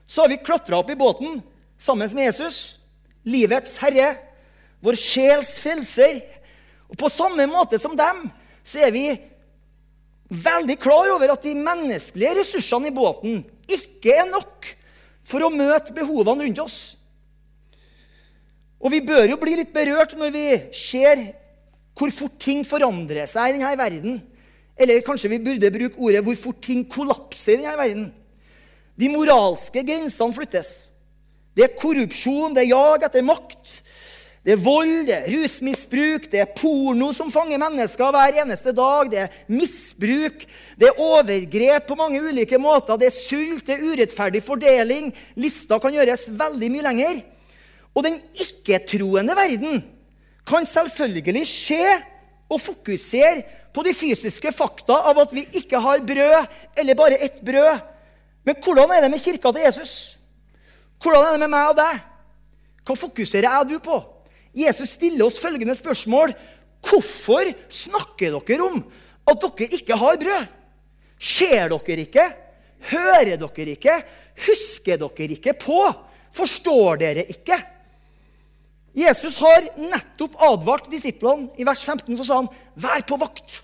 så 0.09 0.25
har 0.25 0.33
vi 0.33 0.41
klatra 0.43 0.81
opp 0.81 0.91
i 0.91 0.99
båten 0.99 1.39
sammen 1.79 2.11
med 2.15 2.29
Jesus, 2.29 2.79
livets 3.25 3.79
herre, 3.83 4.17
vår 4.83 4.99
sjels 4.99 5.57
frelser. 5.63 6.21
Og 6.89 6.99
på 6.99 7.11
samme 7.13 7.47
måte 7.51 7.81
som 7.81 7.97
dem 7.99 8.27
så 8.67 8.83
er 8.87 8.93
vi 8.95 9.07
veldig 10.29 10.77
klar 10.81 11.09
over 11.15 11.33
at 11.33 11.45
de 11.47 11.55
menneskelige 11.57 12.37
ressursene 12.43 12.91
i 12.91 12.95
båten 12.95 13.41
ikke 13.69 14.13
er 14.21 14.29
nok 14.29 14.69
for 15.29 15.45
å 15.45 15.53
møte 15.53 15.95
behovene 15.97 16.45
rundt 16.45 16.63
oss. 16.63 16.79
Og 18.79 18.93
vi 18.95 19.03
bør 19.05 19.27
jo 19.33 19.39
bli 19.41 19.57
litt 19.59 19.73
berørt 19.75 20.15
når 20.17 20.35
vi 20.35 20.47
ser 20.77 21.25
hvor 21.99 22.13
fort 22.15 22.37
ting 22.41 22.63
forandrer 22.67 23.27
seg 23.27 23.51
i 23.51 23.57
denne 23.57 23.73
verden. 23.79 24.21
Eller 24.79 25.03
kanskje 25.03 25.33
vi 25.33 25.41
burde 25.43 25.73
bruke 25.75 25.99
ordet 25.99 26.23
'hvor 26.23 26.37
fort 26.39 26.61
ting 26.63 26.85
kollapser 26.87 27.59
i 27.59 27.63
denne 27.63 27.75
verden'. 27.77 28.13
De 28.99 29.09
moralske 29.09 29.83
grensene 29.83 30.35
flyttes. 30.35 30.88
Det 31.59 31.65
er 31.67 31.75
korrupsjon, 31.75 32.53
det 32.55 32.69
er 32.69 32.71
jag 32.71 33.03
etter 33.03 33.25
makt. 33.27 33.73
Det 34.47 34.55
er 34.55 34.61
vold, 34.63 35.09
det 35.09 35.15
er 35.17 35.25
rusmisbruk, 35.33 36.29
det 36.31 36.39
er 36.39 36.53
porno 36.55 37.09
som 37.13 37.33
fanger 37.35 37.59
mennesker 37.59 38.13
hver 38.15 38.37
eneste 38.45 38.71
dag. 38.73 39.09
Det 39.11 39.19
er 39.25 39.33
misbruk, 39.51 40.45
det 40.79 40.87
er 40.87 41.01
overgrep 41.03 41.89
på 41.89 41.97
mange 41.99 42.21
ulike 42.23 42.61
måter. 42.63 43.01
Det 43.01 43.09
er 43.11 43.17
sult, 43.17 43.65
det 43.67 43.75
er 43.75 43.83
urettferdig 43.91 44.41
fordeling. 44.47 45.11
Lista 45.37 45.81
kan 45.83 45.97
gjøres 45.99 46.29
veldig 46.39 46.69
mye 46.77 46.87
lenger. 46.87 47.19
Og 47.91 48.07
den 48.07 48.15
ikke-troende 48.39 49.35
verden 49.35 49.83
kan 50.49 50.69
selvfølgelig 50.69 51.43
skje 51.51 51.97
og 52.49 52.63
fokusere 52.63 53.43
på 53.75 53.83
de 53.85 53.97
fysiske 53.99 54.53
fakta 54.55 54.97
av 55.11 55.19
at 55.27 55.35
vi 55.35 55.43
ikke 55.59 55.83
har 55.83 56.07
brød, 56.07 56.55
eller 56.79 56.97
bare 57.03 57.19
ett 57.19 57.43
brød. 57.43 57.83
Men 58.47 58.63
hvordan 58.63 58.95
er 58.95 59.05
det 59.05 59.11
med 59.13 59.21
kirka 59.27 59.53
til 59.53 59.67
Jesus? 59.67 60.18
Hvordan 61.03 61.27
er 61.27 61.35
det 61.37 61.43
med 61.45 61.53
meg 61.53 61.73
og 61.73 61.79
deg? 61.79 62.01
Hva 62.89 62.97
fokuserer 62.99 63.49
jeg 63.49 63.69
du 63.71 63.77
på? 63.85 63.99
Jesus 64.59 64.97
stiller 64.97 65.27
oss 65.29 65.41
følgende 65.41 65.77
spørsmål. 65.77 66.33
Hvorfor 66.89 67.51
snakker 67.71 68.39
dere 68.39 68.67
om 68.67 68.83
at 69.29 69.43
dere 69.45 69.69
ikke 69.79 69.99
har 69.99 70.21
brød? 70.21 70.47
Ser 71.19 71.75
dere 71.75 72.05
ikke? 72.07 72.27
Hører 72.91 73.37
dere 73.37 73.75
ikke? 73.75 73.97
Husker 74.47 75.01
dere 75.03 75.35
ikke 75.35 75.55
på? 75.59 75.83
Forstår 76.35 77.03
dere 77.03 77.27
ikke? 77.27 77.59
Jesus 78.99 79.37
har 79.39 79.69
nettopp 79.79 80.35
advart 80.43 80.89
disiplene. 80.91 81.53
I 81.59 81.67
vers 81.67 81.83
15 81.85 82.17
så 82.19 82.25
sa 82.25 82.41
han, 82.41 82.49
'Vær 82.75 83.05
på 83.07 83.19
vakt. 83.21 83.63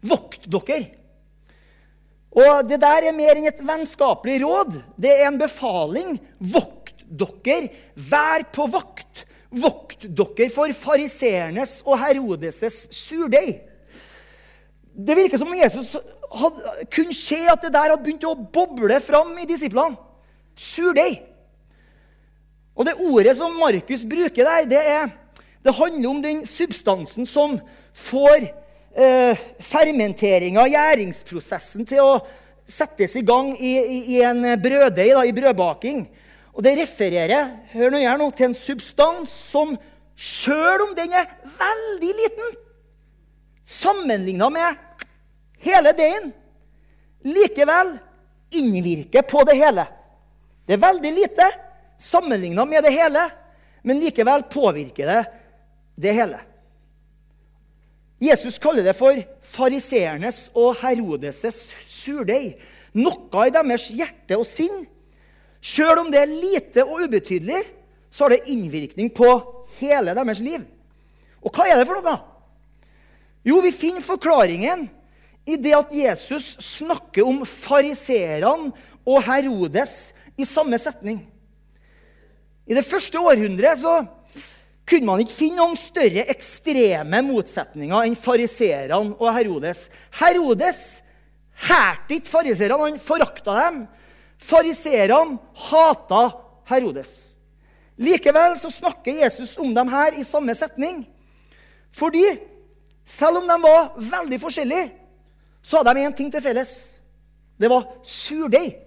Vokt 0.00 0.46
dere.' 0.48 0.99
Og 2.30 2.68
Det 2.68 2.78
der 2.80 3.08
er 3.08 3.16
mer 3.16 3.38
enn 3.38 3.48
et 3.50 3.62
vennskapelig 3.66 4.38
råd. 4.44 4.76
Det 5.00 5.10
er 5.10 5.26
en 5.28 5.40
befaling. 5.40 6.14
Vokt 6.38 7.02
dere. 7.10 7.70
Vær 7.94 8.46
på 8.54 8.68
vakt. 8.70 9.24
Vokt 9.50 10.06
dere 10.06 10.46
for 10.54 10.70
fariseernes 10.70 11.80
og 11.86 11.98
Herodeses 11.98 12.86
surdeig. 12.94 13.58
Det 14.90 15.16
virker 15.16 15.38
som 15.38 15.50
om 15.50 15.58
Jesus 15.58 15.94
hadde, 16.30 16.86
kunne 16.92 17.14
se 17.14 17.38
at 17.50 17.62
det 17.64 17.72
der 17.74 17.92
hadde 17.92 18.04
begynt 18.04 18.26
å 18.26 18.36
boble 18.36 19.00
fram 19.02 19.32
i 19.40 19.48
disiplene. 19.48 19.98
Surdeig. 20.58 21.22
Og 22.78 22.86
det 22.86 22.98
ordet 23.10 23.34
som 23.36 23.58
Markus 23.58 24.06
bruker 24.08 24.46
der, 24.46 24.68
det, 24.70 24.80
er, 24.80 25.10
det 25.64 25.74
handler 25.74 26.10
om 26.10 26.22
den 26.22 26.44
substansen 26.46 27.26
som 27.28 27.58
får 27.96 28.46
eh, 28.96 29.38
fermenteringa, 29.62 30.66
gjæringsprosessen, 30.70 31.86
til 31.88 32.02
å 32.04 32.12
settes 32.70 33.16
i 33.18 33.24
gang 33.26 33.52
i, 33.58 33.72
i, 33.78 34.00
i 34.16 34.20
en 34.26 34.44
brøddeig, 34.62 35.14
i 35.26 35.34
brødbaking. 35.36 36.04
Og 36.54 36.64
det 36.66 36.76
refererer 36.80 37.54
hør 37.74 37.94
nå 37.94 38.02
her 38.02 38.18
nå, 38.20 38.28
til 38.34 38.50
en 38.50 38.58
substans 38.58 39.32
som, 39.50 39.76
sjøl 40.14 40.86
om 40.88 40.94
den 40.98 41.14
er 41.16 41.28
veldig 41.56 42.12
liten, 42.18 42.58
sammenligna 43.70 44.50
med 44.52 45.06
hele 45.64 45.94
deigen, 45.96 46.32
likevel 47.24 47.94
innvirker 48.56 49.24
på 49.28 49.44
det 49.48 49.56
hele. 49.60 49.86
Det 50.66 50.76
er 50.76 50.82
veldig 50.82 51.12
lite 51.14 51.46
sammenligna 52.00 52.64
med 52.68 52.84
det 52.84 52.92
hele, 52.94 53.26
men 53.82 54.00
likevel 54.02 54.44
påvirker 54.50 55.10
det 55.10 55.20
det 56.00 56.14
hele. 56.16 56.40
Jesus 58.20 58.58
kaller 58.60 58.84
det 58.84 58.96
for 58.98 59.16
fariseernes 59.40 60.50
og 60.52 60.76
Herodes' 60.82 61.70
surdeig. 61.88 62.58
Noe 62.92 63.46
i 63.46 63.52
deres 63.54 63.86
hjerte 63.94 64.36
og 64.36 64.44
sinn. 64.48 64.84
Sjøl 65.60 66.02
om 66.02 66.10
det 66.12 66.20
er 66.20 66.32
lite 66.32 66.84
og 66.84 67.06
ubetydelig, 67.06 67.62
så 68.10 68.26
har 68.26 68.34
det 68.34 68.50
innvirkning 68.52 69.12
på 69.14 69.28
hele 69.78 70.14
deres 70.16 70.42
liv. 70.44 70.64
Og 71.40 71.54
hva 71.54 71.68
er 71.68 71.80
det 71.80 71.88
for 71.88 72.00
noe? 72.00 72.16
Jo, 73.46 73.60
vi 73.64 73.72
finner 73.72 74.04
forklaringen 74.04 74.88
i 75.48 75.56
det 75.56 75.72
at 75.76 75.92
Jesus 75.96 76.52
snakker 76.60 77.24
om 77.24 77.44
fariseerne 77.48 78.72
og 79.08 79.22
Herodes 79.24 80.10
i 80.36 80.44
samme 80.44 80.76
setning. 80.80 81.22
I 82.68 82.76
det 82.76 82.84
første 82.86 83.18
århundret 83.18 83.80
så 83.80 83.94
kunne 84.90 85.06
man 85.06 85.22
ikke 85.22 85.36
finne 85.36 85.60
noen 85.60 85.78
større 85.78 86.24
ekstreme 86.32 87.22
motsetninger 87.28 88.08
enn 88.08 88.18
fariseerne 88.18 89.14
og 89.14 89.30
Herodes. 89.36 89.84
Herodes 90.18 90.80
hærte 91.68 92.16
ikke 92.16 92.32
fariseerne, 92.32 92.78
han 92.82 93.02
forakta 93.02 93.54
dem. 93.60 93.84
Fariseerne 94.40 95.38
hata 95.68 96.22
Herodes. 96.72 97.12
Likevel 98.00 98.56
så 98.58 98.70
snakker 98.72 99.22
Jesus 99.22 99.56
om 99.60 99.74
dem 99.76 99.90
her 99.92 100.16
i 100.16 100.24
samme 100.26 100.54
setning. 100.58 101.04
Fordi 101.92 102.24
selv 103.04 103.42
om 103.42 103.46
de 103.46 103.58
var 103.62 103.92
veldig 103.98 104.40
forskjellige, 104.40 104.90
så 105.62 105.80
hadde 105.80 105.94
de 105.98 106.06
én 106.08 106.16
ting 106.16 106.30
til 106.32 106.42
felles. 106.42 106.72
Det 107.60 107.68
var 107.70 107.86
surdeig. 108.02 108.78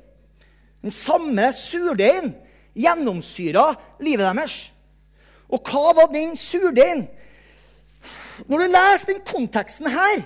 Den 0.84 0.92
samme 0.92 1.52
surdeigen 1.56 2.34
gjennomsyra 2.74 3.70
livet 4.02 4.26
deres. 4.26 4.73
Og 5.52 5.62
hva 5.68 5.94
var 5.98 6.12
den 6.14 6.38
surdeigen? 6.40 7.08
Når 8.50 8.64
du 8.64 8.72
leser 8.72 9.12
den 9.12 9.22
konteksten 9.28 9.90
her, 9.94 10.24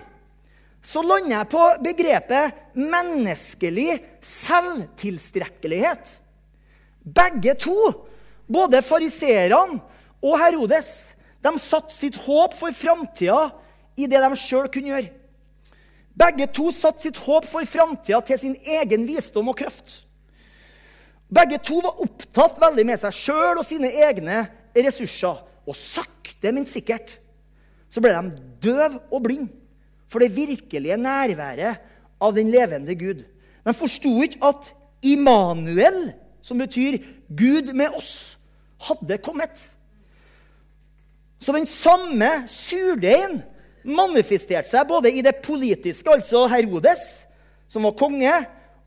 så 0.85 1.01
lander 1.03 1.33
jeg 1.33 1.49
på 1.51 1.63
begrepet 1.83 2.77
menneskelig 2.77 3.97
selvtilstrekkelighet. 4.23 6.13
Begge 7.03 7.55
to, 7.59 7.75
både 8.47 8.81
fariseerne 8.85 9.81
og 10.23 10.39
Herodes, 10.39 11.17
de 11.43 11.53
satte 11.61 11.95
sitt 11.95 12.15
håp 12.23 12.55
for 12.57 12.75
framtida 12.75 13.49
i 13.99 14.07
det 14.09 14.21
de 14.23 14.39
sjøl 14.39 14.69
kunne 14.71 14.93
gjøre. 14.93 15.13
Begge 16.17 16.47
to 16.49 16.71
satte 16.73 17.05
sitt 17.05 17.19
håp 17.27 17.45
for 17.45 17.67
framtida 17.67 18.21
til 18.25 18.39
sin 18.41 18.55
egen 18.79 19.05
visdom 19.09 19.51
og 19.51 19.59
kraft. 19.59 19.99
Begge 21.27 21.59
to 21.61 21.81
var 21.83 21.99
opptatt 22.01 22.57
veldig 22.61 22.85
med 22.87 23.01
seg 23.01 23.15
sjøl 23.15 23.59
og 23.59 23.65
sine 23.67 23.91
egne 24.07 24.45
ressurser. 24.85 25.43
Og 25.67 25.75
sakte, 25.75 26.51
men 26.53 26.67
sikkert 26.69 27.17
så 27.91 28.03
ble 28.03 28.11
de 28.13 28.41
døv 28.63 28.97
og 29.11 29.23
blind 29.23 29.47
for 30.11 30.23
det 30.23 30.33
virkelige 30.35 30.97
nærværet 30.99 31.79
av 32.23 32.35
den 32.35 32.51
levende 32.51 32.95
Gud. 32.99 33.23
De 33.63 33.73
forsto 33.75 34.11
ikke 34.23 34.41
at 34.47 34.69
Immanuel, 35.07 36.11
som 36.41 36.59
betyr 36.59 36.99
Gud 37.27 37.73
med 37.75 37.95
oss, 37.95 38.37
hadde 38.87 39.19
kommet. 39.23 39.59
Så 41.39 41.53
den 41.53 41.67
samme 41.69 42.29
surdeigen 42.49 43.41
manifesterte 43.87 44.69
seg 44.69 44.87
både 44.89 45.11
i 45.13 45.23
det 45.23 45.37
politiske, 45.45 46.11
altså 46.11 46.47
Herodes, 46.51 47.03
som 47.69 47.85
var 47.87 47.97
konge, 47.99 48.33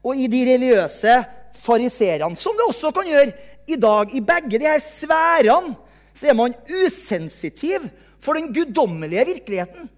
og 0.01 0.17
i 0.17 0.29
de 0.33 0.41
religiøse 0.49 1.15
fariserene, 1.61 2.37
som 2.37 2.57
det 2.57 2.67
også 2.69 2.93
kan 2.97 3.09
gjøre 3.09 3.33
i 3.73 3.79
dag. 3.81 4.15
I 4.15 4.21
begge 4.21 4.59
de 4.59 4.69
her 4.69 4.83
sfærene 4.83 5.77
så 6.15 6.31
er 6.31 6.37
man 6.37 6.55
usensitiv 6.85 7.87
for 8.21 8.37
den 8.37 8.51
guddommelige 8.53 9.27
virkeligheten. 9.27 9.89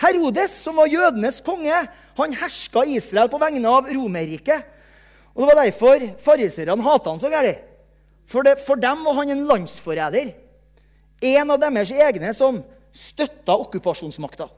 Herodes, 0.00 0.50
som 0.64 0.78
var 0.80 0.88
jødenes 0.88 1.40
konge, 1.44 1.76
han 2.16 2.36
herska 2.40 2.86
Israel 2.88 3.28
på 3.28 3.40
vegne 3.40 3.68
av 3.68 3.88
Romerriket. 3.90 4.64
Og 5.34 5.42
Det 5.42 5.48
var 5.50 5.64
derfor 5.64 6.06
fariserne 6.18 6.82
hata 6.82 7.10
han 7.10 7.20
så 7.20 7.28
gærent. 7.32 7.66
For, 8.26 8.46
for 8.66 8.78
dem 8.78 9.04
var 9.04 9.18
han 9.18 9.30
en 9.30 9.46
landsforræder. 9.46 10.32
En 11.20 11.50
av 11.50 11.60
deres 11.60 11.90
egne 11.90 12.32
som 12.34 12.62
støtta 12.94 13.56
okkupasjonsmakta. 13.58 14.48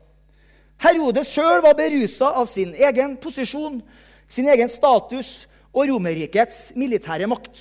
Herodes 0.83 1.31
sjøl 1.33 1.63
var 1.65 1.77
berusa 1.79 2.33
av 2.39 2.47
sin 2.51 2.73
egen 2.75 3.17
posisjon, 3.23 3.81
sin 4.29 4.49
egen 4.51 4.71
status 4.71 5.47
og 5.73 5.89
Romerrikets 5.89 6.73
militære 6.79 7.29
makt. 7.31 7.57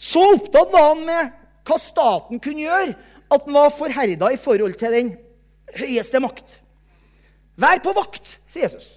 Så 0.00 0.22
opptatt 0.34 0.72
var 0.72 0.94
han 0.94 1.04
med 1.04 1.34
hva 1.68 1.76
staten 1.78 2.40
kunne 2.42 2.64
gjøre, 2.64 2.94
at 3.30 3.44
han 3.46 3.54
var 3.54 3.74
forherda 3.74 4.30
i 4.32 4.40
forhold 4.40 4.78
til 4.80 4.96
den 4.96 5.12
høyeste 5.76 6.22
makt. 6.24 6.56
Vær 7.60 7.82
på 7.84 7.92
vakt, 7.94 8.32
sier 8.50 8.66
Jesus. 8.66 8.88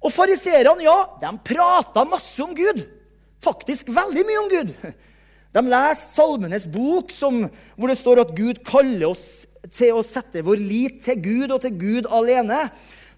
Og 0.00 0.12
fariseerne, 0.14 0.80
ja, 0.86 0.96
de 1.20 1.30
prata 1.44 2.06
masse 2.08 2.40
om 2.40 2.54
Gud. 2.56 2.80
Faktisk 3.44 3.92
veldig 3.92 4.24
mye 4.26 4.40
om 4.40 4.50
Gud. 4.52 4.72
De 5.50 5.62
leser 5.66 6.06
Salmenes 6.14 6.66
bok, 6.70 7.12
som, 7.12 7.42
hvor 7.76 7.90
det 7.90 7.98
står 8.00 8.22
at 8.22 8.32
Gud 8.36 8.62
kaller 8.66 9.10
oss 9.10 9.44
til 9.74 9.98
å 9.98 10.04
sette 10.06 10.44
vår 10.46 10.60
lit 10.62 11.00
til 11.04 11.20
Gud 11.20 11.52
og 11.52 11.60
til 11.64 11.76
Gud 11.76 12.08
alene. 12.08 12.68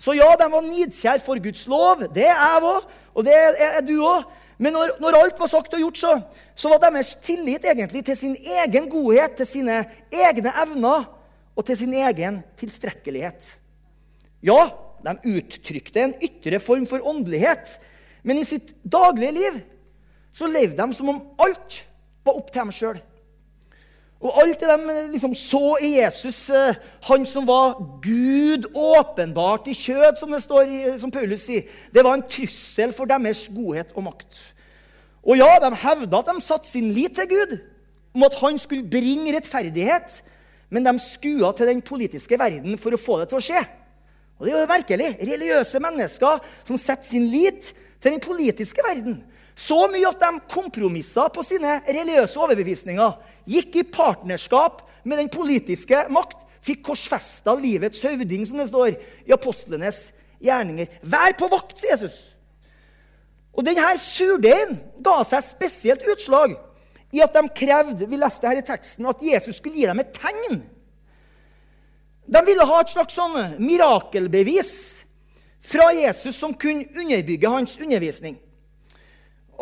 Så 0.03 0.17
ja, 0.19 0.33
de 0.39 0.49
var 0.51 0.65
nidkjær 0.67 1.23
for 1.23 1.39
Guds 1.43 1.67
lov. 1.71 2.09
Det 2.15 2.27
er 2.27 2.35
jeg 2.35 2.65
òg, 2.67 2.89
og 3.15 3.27
det 3.29 3.37
er 3.37 3.85
du 3.87 3.99
òg. 4.01 4.27
Men 4.59 4.75
når, 4.77 4.97
når, 5.01 5.17
alt 5.19 5.41
var 5.41 5.51
sagt 5.51 5.75
og 5.75 5.81
gjort, 5.81 6.01
så, 6.01 6.13
så 6.55 6.71
var 6.73 6.83
deres 6.85 7.15
tillit 7.25 7.65
egentlig 7.65 8.05
til 8.07 8.19
sin 8.19 8.37
egen 8.37 8.89
godhet, 8.93 9.37
til 9.39 9.49
sine 9.49 9.79
egne 10.13 10.53
evner 10.65 11.09
og 11.57 11.67
til 11.69 11.79
sin 11.79 11.95
egen 11.97 12.41
tilstrekkelighet. 12.61 13.49
Ja, 14.45 14.61
de 15.03 15.37
uttrykte 15.39 16.05
en 16.05 16.17
ytre 16.23 16.61
form 16.63 16.87
for 16.91 17.05
åndelighet, 17.09 17.77
men 18.23 18.39
i 18.39 18.47
sitt 18.47 18.75
daglige 18.85 19.35
liv 19.39 19.63
så 20.33 20.49
levde 20.49 20.79
de 20.79 20.97
som 20.97 21.11
om 21.13 21.23
alt 21.43 21.81
var 22.25 22.39
opp 22.39 22.53
til 22.53 22.63
dem 22.63 22.75
sjøl. 22.75 23.01
Og 24.23 24.37
alt 24.39 24.61
det 24.63 24.71
de 24.71 24.97
liksom 25.11 25.35
så 25.35 25.77
i 25.83 25.97
Jesus, 25.97 26.45
eh, 26.51 26.79
han 27.09 27.25
som 27.27 27.47
var 27.47 27.75
Gud 28.05 28.69
åpenbart 28.71 29.67
i 29.67 29.75
kjød, 29.75 30.19
som, 30.21 30.31
det 30.31 30.45
står 30.45 30.71
i, 30.71 30.83
som 31.03 31.11
Paulus 31.11 31.43
sier, 31.49 31.67
det 31.91 32.05
var 32.07 32.15
en 32.15 32.27
trussel 32.31 32.95
for 32.95 33.11
deres 33.11 33.49
godhet 33.51 33.91
og 33.99 34.07
makt. 34.07 34.39
Og 35.27 35.39
ja, 35.39 35.51
de 35.63 35.73
hevda 35.75 36.23
at 36.23 36.31
de 36.31 36.43
satte 36.43 36.71
sin 36.71 36.93
lit 36.95 37.19
til 37.19 37.31
Gud, 37.35 37.57
om 38.15 38.27
at 38.29 38.39
han 38.39 38.59
skulle 38.63 38.87
bringe 38.87 39.35
rettferdighet, 39.35 40.21
men 40.71 40.87
de 40.87 40.95
skua 41.03 41.51
til 41.57 41.69
den 41.69 41.83
politiske 41.83 42.39
verden 42.39 42.79
for 42.79 42.95
å 42.95 43.01
få 43.01 43.19
det 43.21 43.29
til 43.33 43.41
å 43.41 43.45
skje. 43.45 43.63
Og 44.39 44.47
det 44.47 44.55
er 44.55 44.63
jo 44.63 44.71
merkelig. 44.71 45.11
Religiøse 45.21 45.83
mennesker 45.83 46.47
som 46.63 46.79
setter 46.81 47.11
sin 47.11 47.27
lit 47.31 47.73
til 48.03 48.15
den 48.15 48.23
politiske 48.23 48.83
verden. 48.87 49.21
Så 49.59 49.77
mye 49.93 50.09
at 50.09 50.23
de 50.23 50.31
kompromissa 50.51 51.29
på 51.33 51.45
sine 51.47 51.79
religiøse 51.87 52.41
overbevisninger. 52.41 53.19
Gikk 53.49 53.77
i 53.83 53.85
partnerskap 53.85 54.83
med 55.05 55.21
den 55.21 55.31
politiske 55.33 56.07
makt. 56.13 56.39
Fikk 56.63 56.85
korsfesta 56.87 57.57
livets 57.59 58.03
høvding, 58.07 58.47
som 58.47 58.61
det 58.61 58.69
står 58.71 58.95
i 59.27 59.35
apostlenes 59.35 60.13
gjerninger. 60.43 60.91
Vær 61.03 61.35
på 61.39 61.49
vakt, 61.51 61.75
sier 61.81 61.97
Jesus. 61.97 62.19
Og 63.53 63.67
denne 63.67 63.89
surdeigen 64.01 64.79
ga 65.05 65.19
seg 65.29 65.43
spesielt 65.45 66.07
utslag 66.09 66.55
i 67.13 67.21
at 67.21 67.35
de 67.37 67.43
krevde 67.53 68.09
vi 68.09 68.21
leste 68.21 68.49
her 68.49 68.63
i 68.63 68.65
teksten, 68.65 69.09
at 69.11 69.21
Jesus 69.21 69.59
skulle 69.59 69.77
gi 69.77 69.89
dem 69.91 70.01
et 70.01 70.15
tegn. 70.17 70.63
De 72.33 72.41
ville 72.47 72.65
ha 72.65 72.79
et 72.81 72.93
slags 72.95 73.19
sånn 73.19 73.59
mirakelbevis 73.61 74.73
fra 75.63 75.91
Jesus 75.95 76.39
som 76.39 76.55
kunne 76.55 76.89
underbygge 76.97 77.51
hans 77.51 77.77
undervisning. 77.83 78.39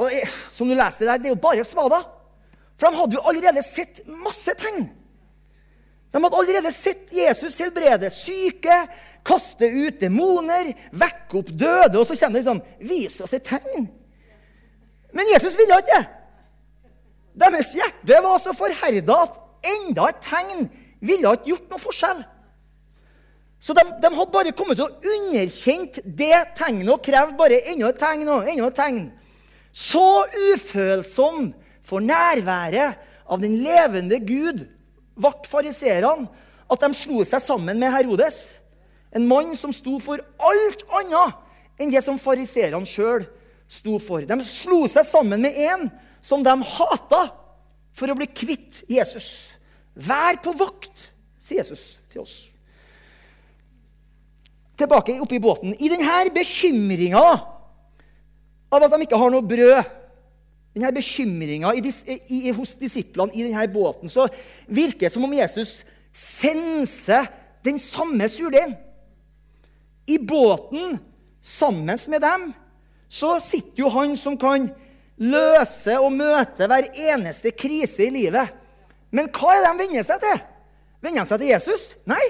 Og 0.01 0.15
som 0.55 0.69
du 0.69 0.75
leste 0.75 1.05
der, 1.05 1.19
Det 1.19 1.29
er 1.29 1.37
jo 1.37 1.43
bare 1.43 1.65
svada. 1.65 2.01
For 2.79 2.89
de 2.89 2.97
hadde 2.97 3.17
jo 3.19 3.27
allerede 3.29 3.63
sett 3.63 4.01
masse 4.07 4.55
tegn. 4.57 4.89
De 6.11 6.23
hadde 6.23 6.37
allerede 6.37 6.73
sett 6.73 7.13
Jesus 7.13 7.59
helbrede 7.61 8.11
syke, 8.11 8.79
kaste 9.27 9.69
ut 9.69 10.01
demoner, 10.01 10.73
vekke 10.93 11.39
opp 11.43 11.53
døde. 11.53 12.01
Og 12.01 12.07
så 12.09 12.17
kommer 12.17 12.41
det 12.41 12.49
sånn 12.49 12.65
Vis 12.81 13.21
oss 13.21 13.37
et 13.37 13.45
tegn. 13.47 13.87
Men 15.13 15.31
Jesus 15.35 15.59
ville 15.59 15.77
ikke 15.77 15.93
det. 15.93 16.03
Deres 17.41 17.71
hjerte 17.77 18.19
var 18.25 18.41
så 18.43 18.53
forherda 18.57 19.23
at 19.27 19.39
enda 19.77 20.09
et 20.11 20.25
tegn 20.25 20.67
ville 21.01 21.31
ikke 21.31 21.53
gjort 21.53 21.71
noe 21.71 21.83
forskjell. 21.83 22.21
Så 23.61 23.77
de, 23.77 23.85
de, 24.01 24.09
hadde 24.09 24.33
bare 24.33 24.53
kommet 24.57 24.81
til 24.81 24.89
å 24.89 25.15
underkjent 25.15 26.01
det 26.05 26.37
tegnet 26.57 26.89
og 26.89 27.03
krevd 27.05 27.37
bare 27.39 27.61
enda 27.71 27.91
et 27.93 28.01
tegn 28.01 28.29
og 28.33 28.49
enda 28.49 28.71
et 28.71 28.79
tegn. 28.81 29.03
Så 29.73 30.27
ufølsom 30.53 31.53
for 31.85 32.03
nærværet 32.03 32.99
av 33.31 33.43
den 33.43 33.61
levende 33.65 34.19
Gud 34.23 34.65
ble 35.21 35.33
fariseerne 35.51 36.29
at 36.71 36.83
de 36.83 36.91
slo 36.95 37.25
seg 37.27 37.43
sammen 37.43 37.79
med 37.81 37.93
Herodes, 37.95 38.61
en 39.11 39.27
mann 39.27 39.57
som 39.59 39.73
sto 39.75 39.97
for 40.03 40.23
alt 40.39 40.85
annet 41.01 41.81
enn 41.83 41.91
det 41.91 42.03
som 42.05 42.21
fariseerne 42.21 42.87
sjøl 42.87 43.25
sto 43.71 43.97
for. 44.03 44.23
De 44.23 44.39
slo 44.47 44.85
seg 44.91 45.07
sammen 45.07 45.43
med 45.43 45.59
en 45.67 45.89
som 46.23 46.45
de 46.45 46.55
hata, 46.55 47.25
for 47.97 48.13
å 48.13 48.17
bli 48.19 48.29
kvitt 48.31 48.85
Jesus. 48.91 49.51
Vær 49.99 50.39
på 50.45 50.55
vakt, 50.59 51.11
sier 51.43 51.65
Jesus 51.65 51.97
til 52.13 52.23
oss 52.23 52.37
tilbake 54.81 55.21
oppe 55.21 55.37
i 55.37 55.43
båten. 55.43 55.75
I 55.79 55.91
denne 55.93 56.31
bekymringa 56.35 57.25
av 58.71 58.85
at 58.87 58.95
de 58.95 59.05
ikke 59.05 59.19
har 59.19 59.33
noe 59.33 59.47
brød, 59.47 59.97
denne 60.71 60.93
bekymringa 60.95 61.73
hos 62.55 62.77
disiplene 62.79 63.35
i 63.35 63.43
denne 63.43 63.67
båten, 63.73 64.11
så 64.11 64.29
virker 64.71 65.09
det 65.09 65.13
som 65.15 65.27
om 65.27 65.35
Jesus 65.35 65.81
senser 66.15 67.27
den 67.67 67.79
samme 67.83 68.29
surdeigen. 68.31 68.77
I 70.07 70.19
båten 70.19 70.99
sammen 71.43 71.99
med 72.09 72.23
dem 72.23 72.53
så 73.11 73.39
sitter 73.43 73.83
jo 73.83 73.91
han 73.91 74.17
som 74.19 74.39
kan 74.39 74.69
løse 75.21 75.99
og 76.01 76.15
møte 76.15 76.67
hver 76.71 76.87
eneste 77.11 77.53
krise 77.53 78.07
i 78.07 78.15
livet. 78.15 78.55
Men 79.11 79.29
hva 79.35 79.57
er 79.57 79.65
det 79.65 79.73
de 79.73 79.83
venner 79.83 80.07
seg 80.07 80.23
til? 80.23 80.41
Venner 81.03 81.27
de 81.27 81.31
seg 81.33 81.43
til 81.43 81.51
Jesus? 81.51 81.87
Nei. 82.09 82.23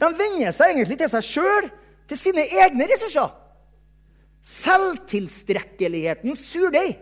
De 0.00 0.10
venner 0.16 0.54
seg 0.54 0.72
egentlig 0.72 0.98
til 1.02 1.10
seg 1.12 1.26
sjøl, 1.26 1.70
til 2.08 2.18
sine 2.18 2.46
egne 2.62 2.86
ressurser. 2.90 3.34
Selvtilstrekkelighetens 4.46 6.40
surdeig 6.48 6.96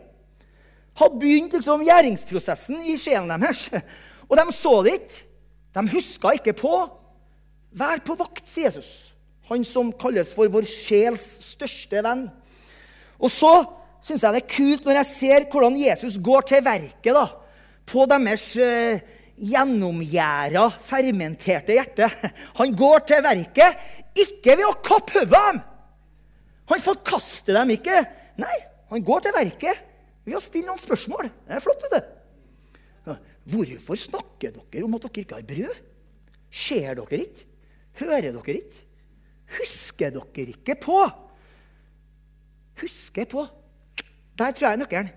hadde 0.98 1.20
begynt 1.20 1.52
liksom 1.54 1.84
gjæringsprosessen 1.86 2.80
i 2.90 2.96
sjelen 2.98 3.30
deres. 3.30 3.68
Og 4.28 4.36
de 4.38 4.52
så 4.54 4.74
det 4.84 4.94
ikke. 4.98 5.20
De 5.78 5.84
huska 5.92 6.32
ikke 6.34 6.56
på. 6.58 6.74
Vær 7.78 8.00
på 8.04 8.16
vakt, 8.18 8.46
sier 8.48 8.68
Jesus. 8.68 9.14
Han 9.48 9.64
som 9.64 9.92
kalles 9.96 10.32
for 10.34 10.50
vår 10.52 10.66
sjels 10.68 11.24
største 11.54 12.02
venn. 12.04 12.26
Og 13.18 13.30
så 13.32 13.52
syns 14.04 14.24
jeg 14.24 14.34
det 14.34 14.42
er 14.42 14.50
kult 14.56 14.86
når 14.86 15.00
jeg 15.00 15.10
ser 15.12 15.46
hvordan 15.52 15.78
Jesus 15.78 16.18
går 16.22 16.46
til 16.50 16.64
verket 16.64 17.14
da, 17.16 17.26
på 17.88 18.04
deres 18.10 18.44
eh, 18.60 19.00
gjennomgjæra, 19.38 20.66
fermenterte 20.82 21.78
hjerte. 21.78 22.10
Han 22.60 22.74
går 22.76 23.06
til 23.08 23.24
verket 23.24 24.18
ikke 24.18 24.58
ved 24.58 24.66
å 24.68 24.78
kappe 24.84 25.22
hodet 25.22 25.38
av 25.38 25.50
dem. 25.52 25.64
Han 26.68 26.84
forkaster 26.84 27.56
dem 27.56 27.74
ikke. 27.76 28.02
Nei, 28.40 28.56
han 28.92 29.04
går 29.04 29.24
til 29.24 29.36
verket 29.36 29.84
ved 30.26 30.36
å 30.38 30.42
stille 30.42 30.68
noen 30.68 30.80
spørsmål. 30.80 31.30
Det 31.48 31.56
er 31.56 31.64
flott, 31.64 31.84
vet 31.86 31.96
du. 31.98 32.14
Hvorfor 33.48 33.96
snakker 33.96 34.52
dere 34.52 34.84
om 34.84 34.96
at 34.98 35.06
dere 35.06 35.24
ikke 35.24 35.38
har 35.38 35.46
brød? 35.48 35.78
Ser 36.52 36.98
dere 36.98 37.22
ikke? 37.24 37.46
Hører 38.02 38.26
dere 38.34 38.58
ikke? 38.58 38.82
Husker 39.58 40.12
dere 40.12 40.52
ikke 40.52 40.76
på? 40.82 40.98
Husker 42.82 43.28
på. 43.30 43.46
Der 44.38 44.52
tror 44.52 44.68
jeg 44.68 44.76
er 44.76 44.82
nøkkelen. 44.82 45.14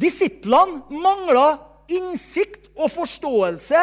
Disiplene 0.00 1.02
mangla 1.02 1.48
innsikt 1.92 2.70
og 2.72 2.88
forståelse 2.94 3.82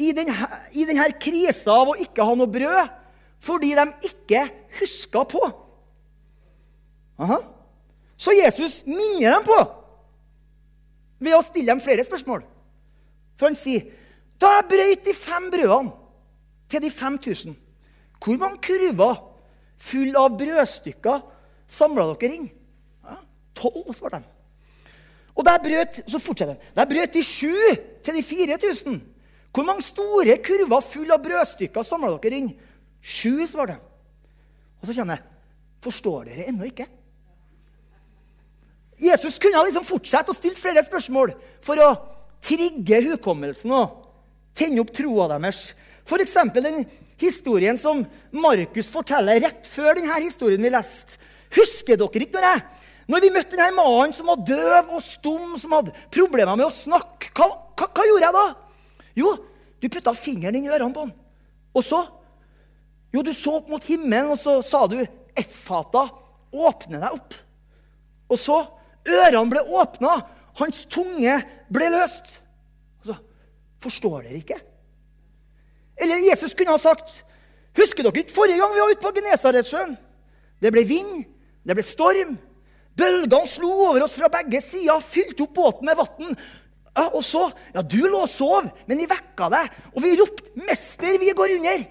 i 0.00 0.14
denne, 0.16 0.48
i 0.72 0.86
denne 0.88 1.10
krisa 1.20 1.74
av 1.82 1.92
å 1.92 1.98
ikke 2.00 2.24
ha 2.24 2.36
noe 2.38 2.48
brød 2.48 2.99
fordi 3.40 3.72
de 3.74 3.86
ikke 4.04 4.42
huska 4.80 5.24
på. 5.24 5.40
Aha. 7.20 7.38
Så 8.16 8.34
Jesus 8.36 8.82
minner 8.86 9.38
dem 9.38 9.46
på 9.48 9.58
ved 11.20 11.36
å 11.36 11.44
stille 11.44 11.72
dem 11.72 11.82
flere 11.84 12.04
spørsmål. 12.04 12.44
For 13.36 13.48
han 13.48 13.56
sier, 13.56 13.80
'Da 14.38 14.46
jeg 14.46 14.68
brøyt 14.68 15.04
de 15.04 15.14
fem 15.14 15.50
brødene 15.50 15.92
til 16.68 16.82
de 16.82 16.90
5000, 16.90 17.56
hvor 18.24 18.36
mange 18.38 18.58
kurver 18.60 19.16
full 19.76 20.16
av 20.16 20.36
brødstykker 20.38 21.20
samla 21.68 22.14
dere 22.14 22.34
inn?' 22.34 22.50
Ja, 23.04 23.16
Tolv, 23.54 23.94
svarte 23.94 24.16
de. 24.16 24.24
Og 25.34 25.44
der 25.44 25.58
brøt, 25.58 26.02
så 26.10 26.18
fortsetter 26.18 26.54
han. 26.54 26.62
Der 26.74 26.84
brøt 26.84 27.14
de 27.14 27.22
sju 27.22 27.54
til 28.04 28.14
de 28.14 28.22
4000. 28.22 29.00
Hvor 29.52 29.62
mange 29.62 29.82
store 29.82 30.36
kurver 30.44 30.80
full 30.80 31.10
av 31.10 31.22
brødstykker 31.22 31.82
samla 31.82 32.18
dere 32.22 32.36
inn? 32.36 32.50
Sju, 33.00 33.46
svarte 33.48 33.76
de. 33.76 33.80
Og 34.80 34.88
så 34.88 34.96
kommer 34.96 35.18
jeg. 35.18 35.36
Forstår 35.80 36.28
dere 36.28 36.48
ennå 36.50 36.66
ikke? 36.68 36.86
Jesus 39.00 39.38
kunne 39.40 39.62
liksom 39.64 39.86
fortsatt 39.88 40.28
å 40.28 40.36
stille 40.36 40.58
flere 40.60 40.82
spørsmål 40.84 41.32
for 41.64 41.80
å 41.80 41.88
trigge 42.44 43.00
hukommelsen 43.06 43.72
og 43.72 43.96
tenne 44.56 44.82
opp 44.82 44.92
troa 44.92 45.28
deres. 45.32 45.70
F.eks. 46.04 46.36
den 46.52 46.84
historien 47.20 47.78
som 47.80 48.02
Markus 48.32 48.90
forteller 48.92 49.40
rett 49.46 49.68
før 49.68 49.96
denne 49.96 50.20
historien 50.20 50.60
vi 50.60 50.72
leste. 50.72 51.16
Husker 51.56 51.98
dere 51.98 52.26
ikke 52.26 52.36
når, 52.36 52.46
jeg, 52.46 52.62
når 53.10 53.24
vi 53.24 53.32
møtte 53.34 53.56
denne 53.56 53.74
mannen 53.78 54.12
som 54.14 54.28
var 54.30 54.44
døv 54.46 54.92
og 54.98 55.02
stum, 55.02 55.56
som 55.58 55.78
hadde 55.78 55.96
problemer 56.12 56.52
med 56.52 56.68
å 56.68 56.74
snakke? 56.74 57.32
Hva, 57.34 57.48
hva, 57.80 57.88
hva 57.88 58.06
gjorde 58.06 58.28
jeg 58.28 58.36
da? 58.36 58.46
Jo, 59.18 59.34
du 59.80 59.88
putta 59.88 60.14
fingeren 60.14 60.60
inn 60.60 60.68
i 60.68 60.72
ørene 60.72 60.94
på 60.94 61.06
han. 61.06 61.14
Og 61.72 61.86
så? 61.86 62.04
Jo, 63.10 63.22
du 63.26 63.32
så 63.34 63.56
opp 63.58 63.70
mot 63.72 63.84
himmelen, 63.84 64.30
og 64.32 64.38
så 64.38 64.60
sa 64.62 64.86
du, 64.86 65.00
'Effata, 65.34 66.08
åpne 66.52 67.00
deg 67.00 67.10
opp.' 67.12 67.38
Og 68.30 68.38
så 68.38 68.60
Ørene 69.08 69.48
ble 69.50 69.62
åpna. 69.64 70.20
Hans 70.60 70.84
tunge 70.92 71.38
ble 71.72 71.88
løst. 71.94 72.34
Altså, 73.00 73.16
forstår 73.80 74.26
dere 74.26 74.40
ikke? 74.42 74.60
Eller 76.00 76.24
Jesus 76.28 76.54
kunne 76.56 76.74
ha 76.74 76.80
sagt 76.80 77.22
Husker 77.76 78.02
dere 78.02 78.24
ikke 78.24 78.34
forrige 78.34 78.58
gang 78.58 78.72
vi 78.74 78.80
var 78.82 78.92
ute 78.92 79.04
på 79.04 79.12
Genesaretsjøen? 79.14 79.92
Det 80.60 80.72
ble 80.74 80.82
vind, 80.84 81.20
det 81.64 81.76
ble 81.78 81.84
storm. 81.86 82.32
Bølgene 82.98 83.48
slo 83.48 83.70
over 83.86 84.02
oss 84.04 84.16
fra 84.18 84.28
begge 84.32 84.58
sider, 84.64 84.98
fylte 85.00 85.46
opp 85.46 85.54
båten 85.56 85.86
med 85.86 85.96
vann. 85.96 86.34
Ja, 86.90 87.06
og 87.06 87.22
så 87.24 87.46
Ja, 87.72 87.80
du 87.82 88.02
lå 88.02 88.24
og 88.24 88.28
sov, 88.28 88.66
men 88.90 88.98
vi 88.98 89.06
vekka 89.08 89.48
deg, 89.54 89.70
og 89.94 90.02
vi 90.02 90.16
ropte 90.18 90.50
'Mester, 90.58 91.18
vi 91.18 91.30
går 91.30 91.56
under'. 91.56 91.86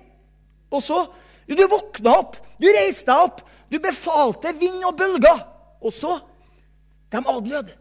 Og 0.72 0.84
så 0.84 1.06
Jo, 1.50 1.56
du 1.58 1.64
våkna 1.66 2.12
opp, 2.14 2.36
du 2.62 2.68
reiste 2.70 3.10
deg 3.10 3.24
opp, 3.26 3.40
du 3.74 3.80
befalte 3.82 4.52
vind 4.54 4.84
og 4.86 4.94
bølger. 5.00 5.40
Og 5.82 5.90
så 5.90 6.12
de 7.10 7.22
adlød. 7.26 7.72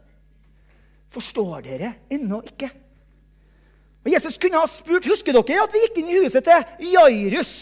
Forstår 1.13 1.61
dere 1.67 1.91
ennå 2.09 2.39
ikke? 2.49 2.69
Og 4.05 4.09
Jesus 4.09 4.39
kunne 4.41 4.57
ha 4.57 4.65
spurt 4.65 5.05
husker 5.05 5.37
dere 5.37 5.63
at 5.67 5.75
vi 5.75 5.83
gikk 5.83 5.99
inn 6.01 6.09
i 6.09 6.17
huset 6.23 6.45
til 6.47 6.93
Jairus. 6.95 7.53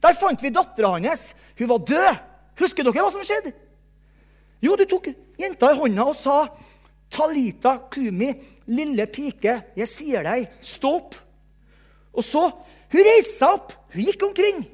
Der 0.00 0.16
fant 0.16 0.40
vi 0.40 0.52
dattera 0.54 0.94
hans. 0.96 1.34
Hun 1.58 1.68
var 1.74 1.84
død. 1.92 2.20
Husker 2.60 2.86
dere 2.86 3.04
hva 3.04 3.12
som 3.12 3.24
skjedde? 3.24 3.52
Jo, 4.64 4.76
du 4.76 4.84
tok 4.88 5.08
jenta 5.40 5.72
i 5.72 5.76
hånda 5.76 6.04
og 6.08 6.16
sa, 6.16 6.46
'Talita 7.10 7.88
kumi, 7.90 8.28
lille 8.68 9.06
pike, 9.06 9.54
jeg 9.76 9.88
sier 9.88 10.22
deg, 10.22 10.46
stå 10.62 10.92
opp.' 10.96 11.16
Og 12.14 12.24
så 12.24 12.50
Hun 12.90 13.06
reiste 13.06 13.36
seg 13.38 13.52
opp. 13.54 13.72
Hun 13.92 14.06
gikk 14.06 14.22
omkring. 14.22 14.64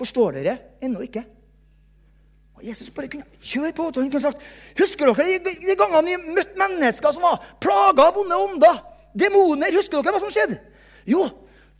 Forstår 0.00 0.38
dere 0.38 0.56
ennå 0.84 1.02
ikke? 1.04 1.24
Og 2.60 2.66
Jesus 2.66 2.90
bare 2.92 3.08
kunne 3.08 3.40
kjøre 3.40 3.72
på. 3.76 3.88
Og 3.88 4.00
han 4.00 4.10
kunne 4.12 4.24
sagt, 4.24 4.42
Husker 4.78 5.12
dere 5.12 5.38
de, 5.44 5.54
de 5.64 5.76
gangene 5.80 6.16
vi 6.16 6.34
møtte 6.36 6.60
mennesker 6.60 7.16
som 7.16 7.24
var 7.24 7.40
plaga 7.60 8.10
av 8.10 8.18
vonde 8.18 8.36
ånder? 8.36 8.82
Demoner. 9.16 9.76
Husker 9.76 10.00
dere 10.00 10.16
hva 10.16 10.22
som 10.22 10.32
skjedde? 10.32 10.58
Jo, 11.08 11.24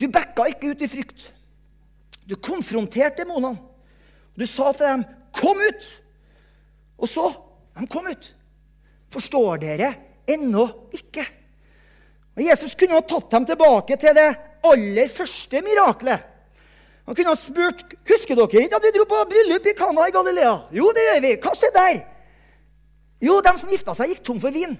du 0.00 0.08
backa 0.12 0.48
ikke 0.48 0.72
ut 0.72 0.84
i 0.84 0.88
frykt. 0.88 1.28
Du 2.28 2.36
konfronterte 2.40 3.24
demonene. 3.24 3.60
Du 4.38 4.46
sa 4.46 4.72
til 4.72 4.86
dem, 4.86 5.04
'Kom 5.32 5.58
ut!' 5.58 5.96
Og 6.98 7.08
så 7.08 7.32
de 7.78 7.86
kom 7.86 8.06
ut. 8.06 8.34
Forstår 9.10 9.56
dere 9.56 9.94
ennå 10.28 10.68
ikke? 10.92 11.24
Og 12.36 12.44
Jesus 12.44 12.74
kunne 12.74 12.94
ha 12.94 13.00
tatt 13.00 13.30
dem 13.30 13.46
tilbake 13.46 13.96
til 13.96 14.14
det 14.14 14.28
aller 14.66 15.08
første 15.12 15.62
miraklet. 15.64 16.26
Han 17.06 17.16
kunne 17.16 17.32
ha 17.32 17.38
spurt 17.38 17.82
husker 18.06 18.38
dere 18.38 18.64
ikke 18.64 18.78
at 18.78 18.84
vi 18.86 18.92
dro 18.94 19.06
på 19.08 19.24
bryllup 19.32 19.64
i 19.66 19.74
Kana 19.78 20.06
i 20.06 20.14
Galilea. 20.14 20.52
Jo, 20.76 20.92
det 20.94 21.06
gjør 21.08 21.22
vi. 21.24 21.32
Hva 21.42 21.54
skjedde 21.58 21.82
der? 21.82 22.00
Jo, 23.20 23.40
de 23.44 23.52
som 23.58 23.72
gifta 23.72 23.96
seg, 23.96 24.12
gikk 24.12 24.22
tom 24.24 24.38
for 24.40 24.54
vin. 24.54 24.76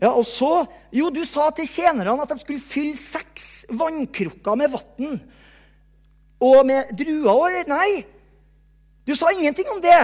Ja, 0.00 0.10
og 0.10 0.24
så, 0.26 0.64
Jo, 0.94 1.10
du 1.10 1.22
sa 1.26 1.50
til 1.54 1.68
tjenerne 1.70 2.16
at 2.22 2.32
de 2.32 2.40
skulle 2.40 2.62
fylle 2.62 2.96
seks 2.98 3.66
vannkrukker 3.70 4.58
med 4.58 4.72
vann. 4.72 5.20
Og 6.44 6.64
med 6.66 6.90
druer. 6.96 7.62
Nei, 7.70 8.04
du 9.06 9.14
sa 9.16 9.30
ingenting 9.32 9.68
om 9.74 9.80
det. 9.84 10.00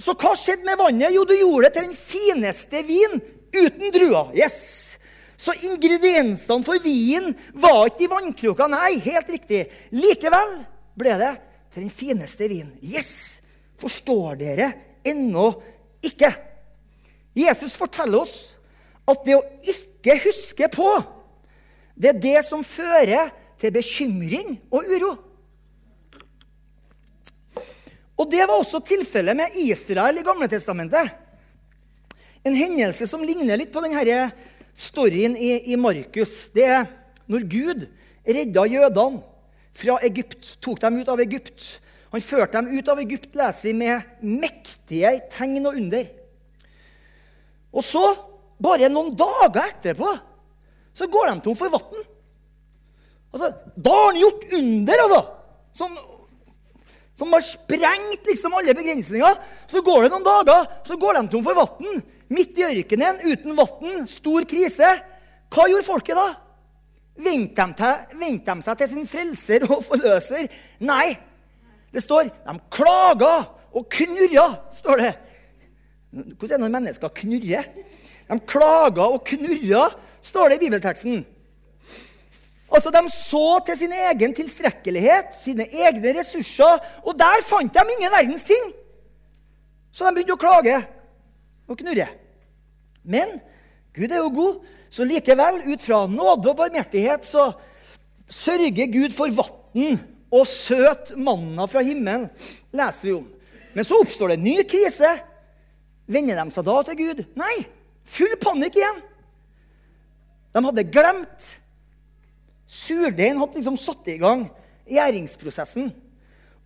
Så 0.00 0.14
hva 0.16 0.32
skjedde 0.38 0.66
med 0.66 0.80
vannet? 0.80 1.12
Jo, 1.14 1.26
du 1.28 1.34
gjorde 1.36 1.68
det 1.68 1.76
til 1.76 1.88
den 1.90 1.96
fineste 1.96 2.82
vin 2.88 3.20
uten 3.52 3.94
druer. 3.94 4.32
Yes. 4.36 4.96
Så 5.42 5.54
ingrediensene 5.66 6.62
for 6.62 6.78
vinen 6.84 7.32
var 7.58 7.88
ikke 7.88 8.06
i 8.06 8.10
vannkroka. 8.12 8.68
Nei, 8.70 9.00
helt 9.02 9.30
riktig. 9.32 9.64
Likevel 9.90 10.60
ble 10.98 11.16
det 11.18 11.32
til 11.72 11.86
den 11.86 11.92
fineste 11.92 12.46
vinen. 12.46 12.76
Yes! 12.78 13.40
Forstår 13.82 14.36
dere 14.38 14.68
ennå 15.08 15.48
ikke? 16.06 16.30
Jesus 17.34 17.74
forteller 17.74 18.22
oss 18.22 18.36
at 19.08 19.24
det 19.26 19.34
å 19.34 19.42
ikke 19.66 20.20
huske 20.28 20.68
på, 20.70 20.86
det 21.98 22.12
er 22.12 22.22
det 22.22 22.38
som 22.46 22.62
fører 22.62 23.32
til 23.58 23.74
bekymring 23.74 24.54
og 24.70 24.86
uro. 24.86 25.12
Og 28.22 28.30
Det 28.30 28.44
var 28.46 28.54
også 28.54 28.78
tilfellet 28.86 29.34
med 29.34 29.56
Israel 29.58 30.20
i 30.20 30.22
Gamle 30.22 30.46
Testamentet. 30.46 31.10
En 32.46 32.54
hendelse 32.54 33.08
som 33.10 33.24
ligner 33.26 33.58
litt 33.58 33.72
på 33.74 33.82
denne 33.82 34.30
storyen 34.74 35.36
i, 35.36 35.72
i 35.72 35.78
Markus, 35.80 36.50
det 36.54 36.66
er 36.68 36.88
når 37.30 37.46
Gud 37.50 37.86
redda 38.26 38.66
jødene 38.70 39.22
fra 39.72 39.98
Egypt, 40.04 40.56
tok 40.60 40.80
dem 40.82 41.00
ut 41.00 41.08
av 41.08 41.20
Egypt. 41.24 41.64
Han 42.12 42.24
førte 42.24 42.60
dem 42.60 42.76
ut 42.76 42.90
av 42.92 43.00
Egypt, 43.00 43.30
leser 43.38 43.70
vi, 43.70 43.72
med 43.76 44.18
mektige 44.20 45.14
tegn 45.32 45.64
og 45.64 45.78
under. 45.80 46.10
Og 47.72 47.84
så, 47.86 48.02
bare 48.62 48.90
noen 48.92 49.14
dager 49.16 49.62
etterpå, 49.64 50.10
så 50.92 51.08
går 51.08 51.30
de 51.30 51.44
tom 51.46 51.56
for 51.56 51.72
vann. 51.72 52.02
Altså, 53.32 53.48
da 53.80 53.94
har 53.96 54.10
han 54.10 54.20
gjort 54.20 54.42
under, 54.58 55.04
altså! 55.06 55.20
Som, 55.72 55.94
som 57.16 57.32
har 57.32 57.44
sprengt 57.46 58.26
liksom 58.28 58.52
alle 58.58 58.74
begrensninger. 58.76 59.38
Så 59.72 59.80
går 59.84 60.04
det 60.04 60.10
noen 60.12 60.26
dager, 60.26 60.66
så 60.84 60.98
går 61.00 61.16
de 61.16 61.22
tom 61.32 61.46
for 61.46 61.56
vann. 61.56 62.02
Midt 62.32 62.58
i 62.60 62.64
ørkenen, 62.64 63.20
uten 63.28 63.58
vann, 63.58 64.06
stor 64.08 64.46
krise. 64.48 64.88
Hva 65.52 65.66
gjorde 65.68 65.86
folket 65.86 66.16
da? 66.16 66.28
Vendte 67.22 67.66
de, 68.16 68.54
seg 68.64 68.78
til 68.80 68.88
sin 68.88 69.08
frelser 69.08 69.66
og 69.68 69.82
forløser? 69.84 70.48
Nei. 70.80 71.12
Det 71.92 72.00
står 72.00 72.30
de 72.30 72.54
klaga 72.72 73.34
og 73.72 73.84
knurra, 73.92 74.46
står 74.78 75.02
det. 75.02 75.10
Hvordan 76.12 76.56
er 76.56 76.56
det 76.56 76.62
når 76.64 76.72
mennesker 76.78 77.12
knurrer? 77.20 77.68
De 78.28 78.38
klaga 78.48 79.10
og 79.12 79.20
knurra, 79.28 79.90
står 80.24 80.52
det 80.52 80.56
i 80.56 80.64
bibelteksten. 80.64 81.22
Altså, 82.72 82.90
De 82.90 83.02
så 83.12 83.60
til 83.66 83.76
sin 83.76 83.92
egen 83.92 84.32
tilstrekkelighet, 84.34 85.34
sine 85.36 85.66
egne 85.68 86.14
ressurser, 86.18 86.80
og 87.04 87.18
der 87.18 87.44
fant 87.44 87.74
de 87.74 87.96
ingen 87.98 88.12
verdens 88.12 88.42
ting. 88.48 88.72
Så 89.92 90.06
de 90.06 90.14
begynte 90.16 90.38
å 90.38 90.40
klage 90.40 90.78
og 91.68 91.76
knurre. 91.76 92.08
Men 93.02 93.38
Gud 93.96 94.10
er 94.10 94.22
jo 94.22 94.32
god, 94.32 94.62
så 94.92 95.04
likevel, 95.08 95.62
ut 95.72 95.84
fra 95.84 96.04
nåde 96.08 96.52
og 96.52 96.58
barmhjertighet, 96.58 97.26
så 97.26 97.50
sørger 98.30 98.88
Gud 98.92 99.14
for 99.16 99.32
vann 99.36 100.00
og 100.32 100.48
søt 100.48 101.12
manna 101.20 101.66
fra 101.68 101.82
himmelen, 101.84 102.28
leser 102.72 103.08
vi 103.08 103.14
om. 103.18 103.26
Men 103.72 103.88
så 103.88 103.98
oppstår 104.00 104.32
det 104.32 104.38
en 104.38 104.46
ny 104.46 104.56
krise. 104.68 105.10
Vender 106.12 106.38
de 106.40 106.52
seg 106.52 106.66
da 106.66 106.76
til 106.86 106.98
Gud? 106.98 107.24
Nei. 107.40 107.54
Full 108.08 108.34
panikk 108.40 108.76
igjen. 108.80 109.00
De 110.52 110.64
hadde 110.66 110.88
glemt. 110.92 111.46
Surdeigen 112.68 113.40
hadde 113.40 113.60
liksom 113.60 113.78
satt 113.80 114.08
i 114.12 114.18
gang 114.20 114.46
gjæringsprosessen. 114.88 115.92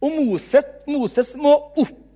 Og 0.03 0.19
Moses, 0.27 0.67
Moses 0.87 1.35
må 1.39 1.55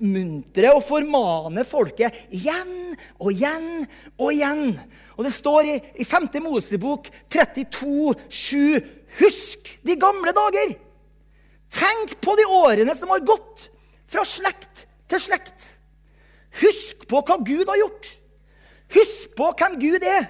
oppmuntre 0.01 0.73
og 0.73 0.83
formane 0.85 1.65
folket 1.69 2.33
igjen 2.33 2.97
og 3.21 3.33
igjen 3.33 3.87
og 4.19 4.33
igjen. 4.33 4.73
Og 5.17 5.27
det 5.27 5.33
står 5.35 5.69
i, 5.69 5.77
i 6.01 6.05
5. 6.05 6.29
Mosebok 6.43 7.11
32, 7.29 8.15
7, 8.29 8.81
Husk 9.21 9.69
de 9.85 9.97
gamle 9.99 10.33
dager! 10.33 10.77
Tenk 11.71 12.17
på 12.23 12.35
de 12.39 12.47
årene 12.51 12.95
som 12.97 13.11
har 13.13 13.23
gått 13.23 13.69
fra 14.11 14.25
slekt 14.27 14.87
til 15.11 15.21
slekt. 15.23 15.77
Husk 16.63 17.07
på 17.11 17.21
hva 17.23 17.37
Gud 17.47 17.69
har 17.69 17.79
gjort. 17.79 18.09
Husk 18.91 19.37
på 19.39 19.53
hvem 19.59 19.77
Gud 19.79 20.03
er. 20.03 20.27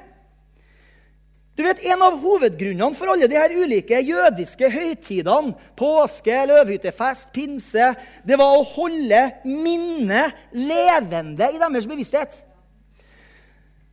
Du 1.61 1.65
vet, 1.67 1.83
En 1.93 2.01
av 2.01 2.15
hovedgrunnene 2.17 2.97
for 2.97 3.11
alle 3.13 3.27
de 3.29 3.37
her 3.37 3.53
ulike 3.53 3.99
jødiske 4.01 4.69
høytidene, 4.73 5.53
påske, 5.77 6.39
løvhyttefest, 6.49 7.35
pinse, 7.35 7.91
det 8.25 8.39
var 8.41 8.55
å 8.57 8.63
holde 8.65 9.19
minnet 9.45 10.39
levende 10.57 11.51
i 11.53 11.59
deres 11.61 11.89
bevissthet. 11.91 12.39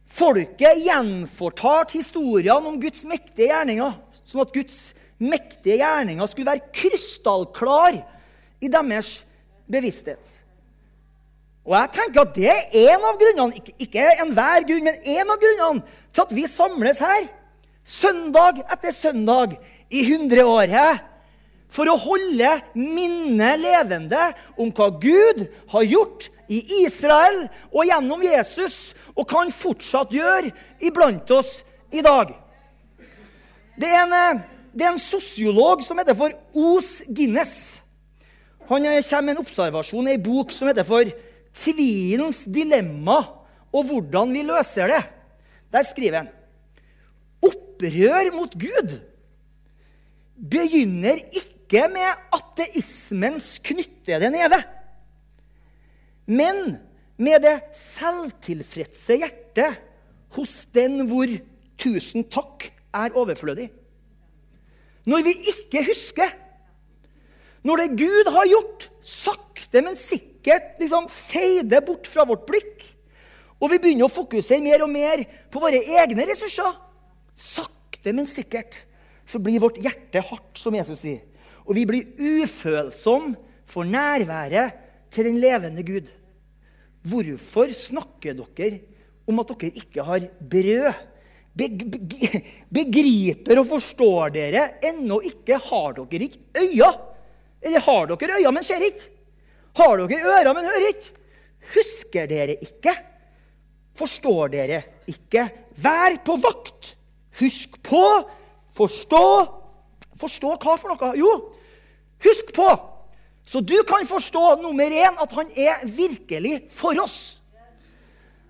Folket 0.07 0.79
gjenfortalte 0.79 1.97
historiene 1.99 2.71
om 2.71 2.79
Guds 2.79 3.03
mektige 3.09 3.49
gjerninger, 3.51 3.97
sånn 4.23 4.45
at 4.45 4.55
Guds 4.55 4.77
mektige 5.19 5.81
gjerninger 5.81 6.31
skulle 6.31 6.53
være 6.53 6.71
krystallklar 6.71 7.97
i 8.63 8.69
deres 8.71 9.09
bevissthet. 9.67 10.37
Og 11.67 11.75
jeg 11.75 11.97
tenker 11.99 12.23
at 12.23 12.39
Det 12.39 12.47
er 12.47 12.93
en 12.93 13.09
av 13.11 13.19
grunnene, 13.19 13.65
ikke, 13.75 14.07
enhver 14.23 14.63
grunn, 14.71 14.87
men 14.87 15.17
en 15.19 15.35
av 15.35 15.41
grunnene 15.41 15.99
til 16.13 16.23
at 16.23 16.31
vi 16.39 16.47
samles 16.47 17.03
her 17.03 17.27
søndag 17.87 18.59
etter 18.67 18.91
søndag 18.91 19.55
i 19.89 20.03
100 20.03 20.43
år. 20.43 20.73
For 21.71 21.89
å 21.89 21.99
holde 21.99 22.49
minnet 22.75 23.59
levende 23.59 24.31
om 24.59 24.71
hva 24.75 24.89
Gud 25.01 25.45
har 25.73 25.87
gjort 25.87 26.29
i 26.47 26.61
Israel 26.85 27.45
og 27.73 27.87
gjennom 27.87 28.23
Jesus, 28.23 28.93
og 29.15 29.27
hva 29.27 29.43
han 29.43 29.51
fortsatt 29.51 30.13
gjør 30.15 30.47
iblant 30.83 31.31
oss 31.35 31.59
i 31.91 32.03
dag. 32.03 32.31
Det 33.77 33.89
er 33.89 34.05
en, 34.05 34.13
eh, 34.15 34.39
det 34.73 34.85
er 34.85 34.93
en 34.93 35.01
sosiolog 35.01 35.83
som 35.83 35.99
heter 35.99 36.15
for 36.17 36.31
Os 36.55 37.03
Guinness. 37.07 37.79
Han 38.69 38.85
eh, 38.85 39.03
kommer 39.03 39.27
med 39.27 39.35
en 39.35 39.43
observasjon 39.43 40.07
i 40.07 40.15
ei 40.15 40.23
bok 40.23 40.51
som 40.51 40.67
heter 40.67 40.87
for 40.87 41.03
'Tvilens 41.57 42.45
dilemma 42.45 43.19
og 43.73 43.85
hvordan 43.85 44.33
vi 44.33 44.43
løser 44.43 44.87
det'. 44.87 45.05
Der 45.71 45.83
skriver 45.83 46.17
han 46.17 46.36
opprør 47.77 48.31
mot 48.33 48.53
Gud 48.57 48.97
begynner 50.37 51.17
ikke 51.33 51.87
med 51.89 52.25
ateismens 52.33 53.57
knyttede 53.65 54.29
neve, 54.31 54.59
men 56.27 56.77
med 57.17 57.41
det 57.41 57.55
selvtilfredse 57.73 59.17
hjertet 59.17 59.77
hos 60.35 60.65
den 60.73 61.07
hvor 61.09 61.27
'tusen 61.77 62.25
takk' 62.29 62.69
er 62.93 63.13
overflødig. 63.15 63.69
Når 65.05 65.23
vi 65.23 65.33
ikke 65.53 65.85
husker, 65.87 66.29
når 67.63 67.75
det 67.77 67.99
Gud 67.99 68.31
har 68.31 68.47
gjort, 68.47 68.89
sakte, 69.01 69.81
men 69.81 69.95
sikkert 69.95 70.77
liksom 70.79 71.07
feider 71.09 71.81
bort 71.81 72.07
fra 72.07 72.25
vårt 72.25 72.45
blikk, 72.45 72.83
og 73.59 73.71
vi 73.71 73.79
begynner 73.79 74.05
å 74.05 74.13
fokusere 74.13 74.61
mer 74.61 74.83
og 74.83 74.89
mer 74.89 75.23
på 75.49 75.59
våre 75.59 75.79
egne 75.79 76.27
ressurser, 76.29 76.75
sakte, 78.07 78.13
men 78.13 78.27
sikkert, 78.27 78.85
så 79.25 79.39
blir 79.39 79.59
vårt 79.59 79.77
hjerte 79.77 80.21
hardt, 80.21 80.57
som 80.57 80.75
Jesus 80.75 81.01
sier. 81.01 81.21
Og 81.67 81.75
vi 81.75 81.85
blir 81.85 82.05
ufølsomme 82.15 83.35
for 83.67 83.83
nærværet 83.83 84.71
til 85.11 85.25
den 85.27 85.39
levende 85.39 85.83
Gud. 85.83 86.07
Hvorfor 87.03 87.71
snakker 87.73 88.33
dere 88.33 88.79
om 89.27 89.39
at 89.39 89.51
dere 89.59 89.75
ikke 89.75 90.03
har 90.03 90.29
brød? 90.39 90.93
begriper 92.69 93.57
og 93.57 93.65
forstår 93.65 94.29
dere 94.29 94.77
ennå 94.85 95.15
ikke, 95.25 95.57
har 95.57 95.95
dere 95.97 96.27
ikke 96.27 96.61
øyne? 96.61 96.91
Eller 97.65 97.81
har 97.81 98.05
dere 98.05 98.37
øyne, 98.37 98.51
men 98.53 98.63
ser 98.63 98.85
ikke? 98.85 99.09
Har 99.73 99.97
dere 99.97 100.21
ører, 100.21 100.53
men 100.53 100.69
hører 100.69 100.85
ikke? 100.91 101.15
Husker 101.73 102.29
dere 102.29 102.59
ikke? 102.61 102.93
Forstår 103.97 104.53
dere 104.53 104.83
ikke? 105.09 105.49
Vær 105.81 106.21
på 106.21 106.37
vakt! 106.45 106.96
Husk 107.39 107.79
på! 107.85 108.03
Forstå! 108.77 109.23
Forstå 110.17 110.53
hva 110.57 110.75
for 110.77 110.93
noe? 110.93 111.13
Jo, 111.17 111.31
husk 112.25 112.53
på! 112.55 112.67
Så 113.47 113.61
du 113.63 113.77
kan 113.87 114.03
forstå 114.07 114.57
nummer 114.59 114.91
én 114.91 115.21
at 115.23 115.33
han 115.37 115.51
er 115.55 115.85
virkelig 115.87 116.65
for 116.73 116.97
oss. 116.99 117.39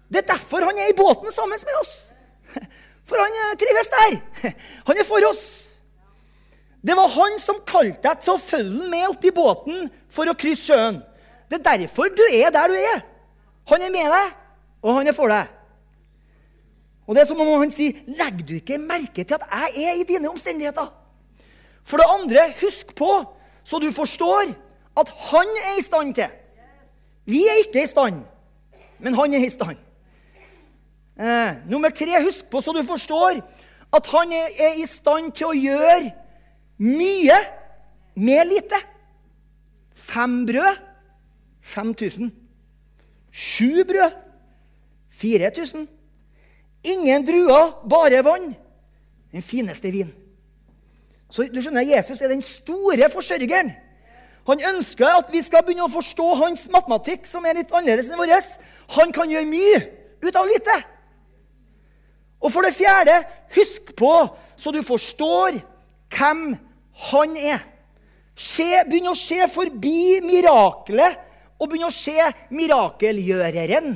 Det 0.10 0.23
er 0.23 0.32
derfor 0.32 0.65
han 0.65 0.80
er 0.80 0.89
i 0.89 0.97
båten 0.97 1.32
sammen 1.36 1.60
med 1.60 1.80
oss. 1.82 1.93
For 3.08 3.19
han 3.21 3.36
eh, 3.43 3.54
trives 3.60 3.91
der. 3.93 4.15
Han 4.88 4.97
er 4.97 5.08
for 5.08 5.23
oss. 5.30 5.43
Det 6.82 6.95
var 6.95 7.12
han 7.12 7.38
som 7.39 7.62
kalte 7.67 8.02
deg 8.04 8.23
til 8.23 8.34
å 8.34 8.41
følge 8.41 8.89
med 8.91 9.06
opp 9.10 9.23
i 9.28 9.34
båten 9.36 9.88
for 10.12 10.30
å 10.30 10.36
krysse 10.39 10.71
sjøen. 10.71 11.00
Det 11.47 11.60
er 11.60 11.84
derfor 11.84 12.12
du 12.12 12.23
er 12.28 12.52
der 12.54 12.71
du 12.71 12.76
er. 12.80 13.04
Han 13.71 13.84
er 13.84 13.91
med 13.91 14.12
deg, 14.12 14.36
og 14.84 14.97
han 15.00 15.10
er 15.12 15.15
for 15.15 15.32
deg. 15.32 15.54
Og 17.08 17.15
det 17.15 17.22
er 17.22 17.30
som 17.30 17.39
om 17.39 17.60
han 17.60 17.72
sier, 17.72 17.91
'Legger 18.08 18.46
du 18.46 18.54
ikke 18.54 18.78
merke 18.78 19.24
til 19.24 19.34
at 19.34 19.48
jeg 19.52 19.84
er 19.89 20.02
i 20.02 20.08
dine 20.08 20.30
omstendigheter?' 20.30 20.93
For 21.84 21.98
det 21.98 22.06
andre, 22.20 22.54
husk 22.62 22.96
på, 22.96 23.24
så 23.63 23.80
du 23.80 23.91
forstår, 23.91 24.52
at 25.00 25.10
han 25.10 25.48
er 25.67 25.80
i 25.80 25.84
stand 25.84 26.15
til. 26.15 26.28
Vi 27.26 27.39
er 27.43 27.67
ikke 27.67 27.84
i 27.84 27.88
stand, 27.88 28.24
men 29.00 29.13
han 29.13 29.34
er 29.34 29.46
i 29.46 29.50
stand. 29.50 29.78
Eh, 31.20 31.72
nummer 31.72 31.89
tre, 31.89 32.24
husk 32.26 32.46
på 32.46 32.62
så 32.62 32.72
du 32.72 32.84
forstår 32.84 33.39
at 33.93 34.08
han 34.08 34.32
er, 34.32 34.48
er 34.60 34.74
i 34.84 34.86
stand 34.86 35.32
til 35.32 35.50
å 35.50 35.56
gjøre 35.56 36.12
mye 36.78 37.39
med 38.15 38.52
lite. 38.52 38.80
Fem 39.93 40.46
brød 40.46 40.78
5000. 41.62 42.32
Sju 43.32 43.84
brød 43.88 44.12
4000. 45.10 45.88
Ingen 46.88 47.26
druer, 47.28 47.73
bare 47.89 48.23
vann. 48.26 48.54
Den 49.34 49.43
fineste 49.43 49.91
vin. 49.91 50.10
Så 51.30 51.43
du 51.52 51.60
skjønner, 51.60 51.84
Jesus 51.84 52.21
er 52.23 52.32
den 52.32 52.43
store 52.45 53.10
forsørgeren. 53.12 53.73
Han 54.47 54.62
ønsker 54.69 55.10
at 55.12 55.32
vi 55.34 55.41
skal 55.43 55.65
begynne 55.67 55.88
å 55.89 55.91
forstå 55.91 56.28
hans 56.39 56.67
matematikk, 56.71 57.28
som 57.28 57.43
er 57.45 57.60
litt 57.60 57.73
annerledes 57.76 58.08
enn 58.08 58.19
vår. 58.19 58.32
Han 58.95 59.12
kan 59.15 59.32
gjøre 59.32 59.50
mye 59.50 59.82
ut 60.23 60.39
av 60.39 60.47
lite. 60.47 60.78
Og 62.39 62.54
for 62.54 62.63
det 62.63 62.78
fjerde, 62.78 63.17
husk 63.58 63.91
på, 63.97 64.13
så 64.56 64.71
du 64.71 64.80
forstår 64.86 65.60
hvem 66.15 66.54
han 67.12 67.36
er. 67.41 67.65
Se, 68.38 68.69
begynn 68.88 69.10
å 69.12 69.17
se 69.17 69.41
forbi 69.50 70.21
miraklet 70.23 71.26
og 71.58 71.71
begynn 71.71 71.89
å 71.89 71.93
se 71.93 72.30
mirakelgjøreren. 72.54 73.95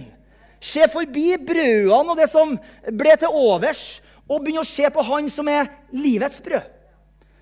Se 0.61 0.85
forbi 0.91 1.33
brødene 1.41 2.13
og 2.13 2.19
det 2.19 2.29
som 2.29 2.53
ble 2.93 3.15
til 3.17 3.33
overs, 3.33 3.99
og 4.29 4.45
begynn 4.45 4.61
å 4.61 4.67
se 4.67 4.87
på 4.93 5.03
han 5.03 5.27
som 5.33 5.49
er 5.51 5.67
livets 5.91 6.39
brød. 6.43 6.69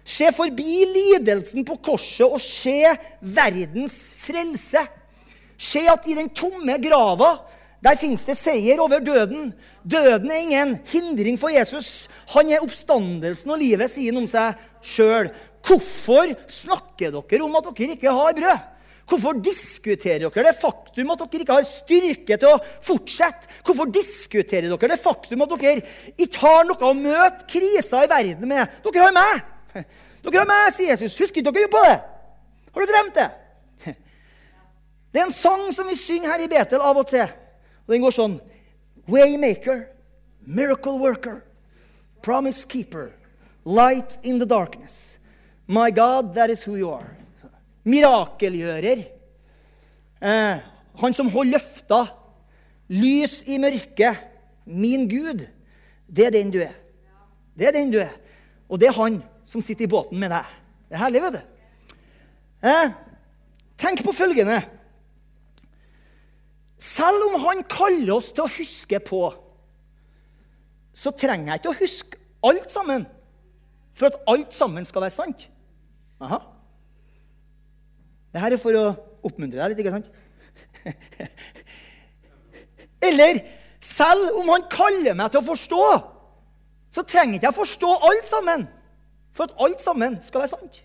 Se 0.10 0.32
forbi 0.34 0.86
lidelsen 0.90 1.66
på 1.68 1.76
korset 1.86 2.26
og 2.26 2.40
se 2.42 2.96
verdens 3.22 4.10
frelse. 4.18 4.82
Se 5.60 5.84
at 5.92 6.08
i 6.10 6.16
den 6.18 6.32
tomme 6.34 6.80
grava 6.82 7.36
der 7.84 7.96
fins 8.00 8.26
det 8.28 8.36
seier 8.36 8.82
over 8.84 9.04
døden. 9.04 9.52
Døden 9.84 10.32
er 10.32 10.42
ingen 10.42 10.74
hindring 10.90 11.38
for 11.40 11.54
Jesus. 11.54 12.10
Han 12.34 12.50
er 12.52 12.64
oppstandelsen 12.64 13.54
og 13.54 13.62
livet, 13.62 13.92
sier 13.92 14.12
han 14.12 14.24
om 14.24 14.28
seg 14.32 14.58
sjøl. 14.84 15.30
Hvorfor 15.64 16.34
snakker 16.52 17.14
dere 17.14 17.46
om 17.46 17.56
at 17.60 17.70
dere 17.70 17.96
ikke 17.96 18.18
har 18.18 18.36
brød? 18.36 18.68
Hvorfor 19.10 19.40
diskuterer 19.42 20.28
dere 20.28 20.52
det 20.52 20.60
faktum 20.60 21.10
at 21.14 21.24
dere 21.24 21.46
ikke 21.46 21.58
har 21.58 21.66
styrke 21.66 22.38
til 22.38 22.52
å 22.52 22.60
fortsette? 22.86 23.50
Hvorfor 23.66 23.90
diskuterer 23.90 24.70
dere 24.70 24.92
det 24.92 25.00
faktum 25.02 25.46
at 25.46 25.56
dere 25.56 25.82
ikke 26.14 26.44
har 26.44 26.68
noe 26.70 26.92
å 26.92 26.98
møte 26.98 27.48
kriser 27.50 28.06
i 28.06 28.12
verden 28.12 28.50
med? 28.52 28.80
Dere 28.86 29.08
har 29.08 29.16
meg! 29.16 29.44
Dere 30.20 30.42
har 30.42 30.50
meg, 30.50 30.72
sier 30.76 30.94
Jesus. 30.94 31.18
Husker 31.18 31.46
dere 31.46 31.72
på 31.72 31.84
det? 31.88 31.98
Har 32.76 32.86
du 32.86 32.94
glemt 32.94 33.18
det? 33.18 33.30
Det 35.10 35.18
er 35.18 35.26
en 35.26 35.34
sang 35.34 35.64
som 35.74 35.88
vi 35.90 35.98
synger 35.98 36.30
her 36.30 36.44
i 36.46 36.50
Betel 36.52 36.84
av 36.86 37.00
og 37.02 37.08
til. 37.10 37.26
Og 37.88 37.94
den 37.96 38.04
går 38.06 38.14
sånn 38.14 38.36
Waymaker, 39.10 39.88
miracle 40.46 41.00
worker, 41.02 41.40
promise 42.22 42.62
keeper, 42.70 43.10
light 43.66 44.20
in 44.22 44.38
the 44.38 44.46
darkness. 44.46 45.18
My 45.66 45.90
God, 45.90 46.36
that 46.36 46.50
is 46.50 46.62
who 46.62 46.76
you 46.76 46.92
are. 46.94 47.19
Mirakelgjører. 47.90 49.04
Eh, 50.22 50.66
han 51.02 51.16
som 51.16 51.32
holder 51.34 51.58
løfta. 51.58 52.04
Lys 52.90 53.42
i 53.50 53.60
mørket. 53.62 54.26
Min 54.66 55.08
Gud. 55.10 55.46
Det 56.10 56.30
er 56.30 56.34
den 56.36 56.54
du 56.54 56.60
er. 56.64 56.76
Det 57.58 57.70
er 57.70 57.76
den 57.76 57.92
du 57.94 58.00
er. 58.02 58.14
Og 58.70 58.80
det 58.82 58.90
er 58.90 58.98
han 58.98 59.22
som 59.50 59.64
sitter 59.66 59.88
i 59.88 59.92
båten 59.92 60.20
med 60.22 60.32
deg. 60.34 60.58
Det 60.90 60.98
er 60.98 61.04
herlig, 61.04 61.24
vet 61.26 61.38
du. 61.38 61.96
Eh, 62.70 62.92
tenk 63.80 64.04
på 64.06 64.14
følgende. 64.14 64.60
Selv 66.80 67.28
om 67.30 67.42
han 67.44 67.64
kaller 67.70 68.16
oss 68.16 68.32
til 68.34 68.46
å 68.46 68.52
huske 68.52 69.00
på, 69.04 69.24
så 70.96 71.12
trenger 71.16 71.54
jeg 71.54 71.62
ikke 71.62 71.74
å 71.74 71.80
huske 71.80 72.20
alt 72.50 72.72
sammen 72.72 73.06
for 73.96 74.10
at 74.10 74.22
alt 74.32 74.56
sammen 74.56 74.88
skal 74.88 75.04
være 75.06 75.16
sant. 75.16 75.46
Aha. 76.24 76.40
Dette 78.34 78.50
er 78.54 78.62
for 78.62 78.74
å 78.78 78.86
oppmuntre 79.26 79.60
deg 79.60 79.70
litt, 79.72 79.80
ikke 79.82 79.96
sant? 79.96 80.08
Eller 83.10 83.34
selv 83.84 84.24
om 84.42 84.48
han 84.54 84.64
kaller 84.72 85.14
meg 85.18 85.28
til 85.32 85.42
å 85.42 85.50
forstå, 85.50 85.84
så 86.94 87.02
trenger 87.08 87.36
ikke 87.38 87.50
jeg 87.50 87.58
forstå 87.58 87.90
alt 88.10 88.28
sammen 88.30 88.62
for 89.36 89.44
at 89.48 89.58
alt 89.62 89.82
sammen 89.82 90.22
skal 90.24 90.40
være 90.44 90.52
sant. 90.52 90.76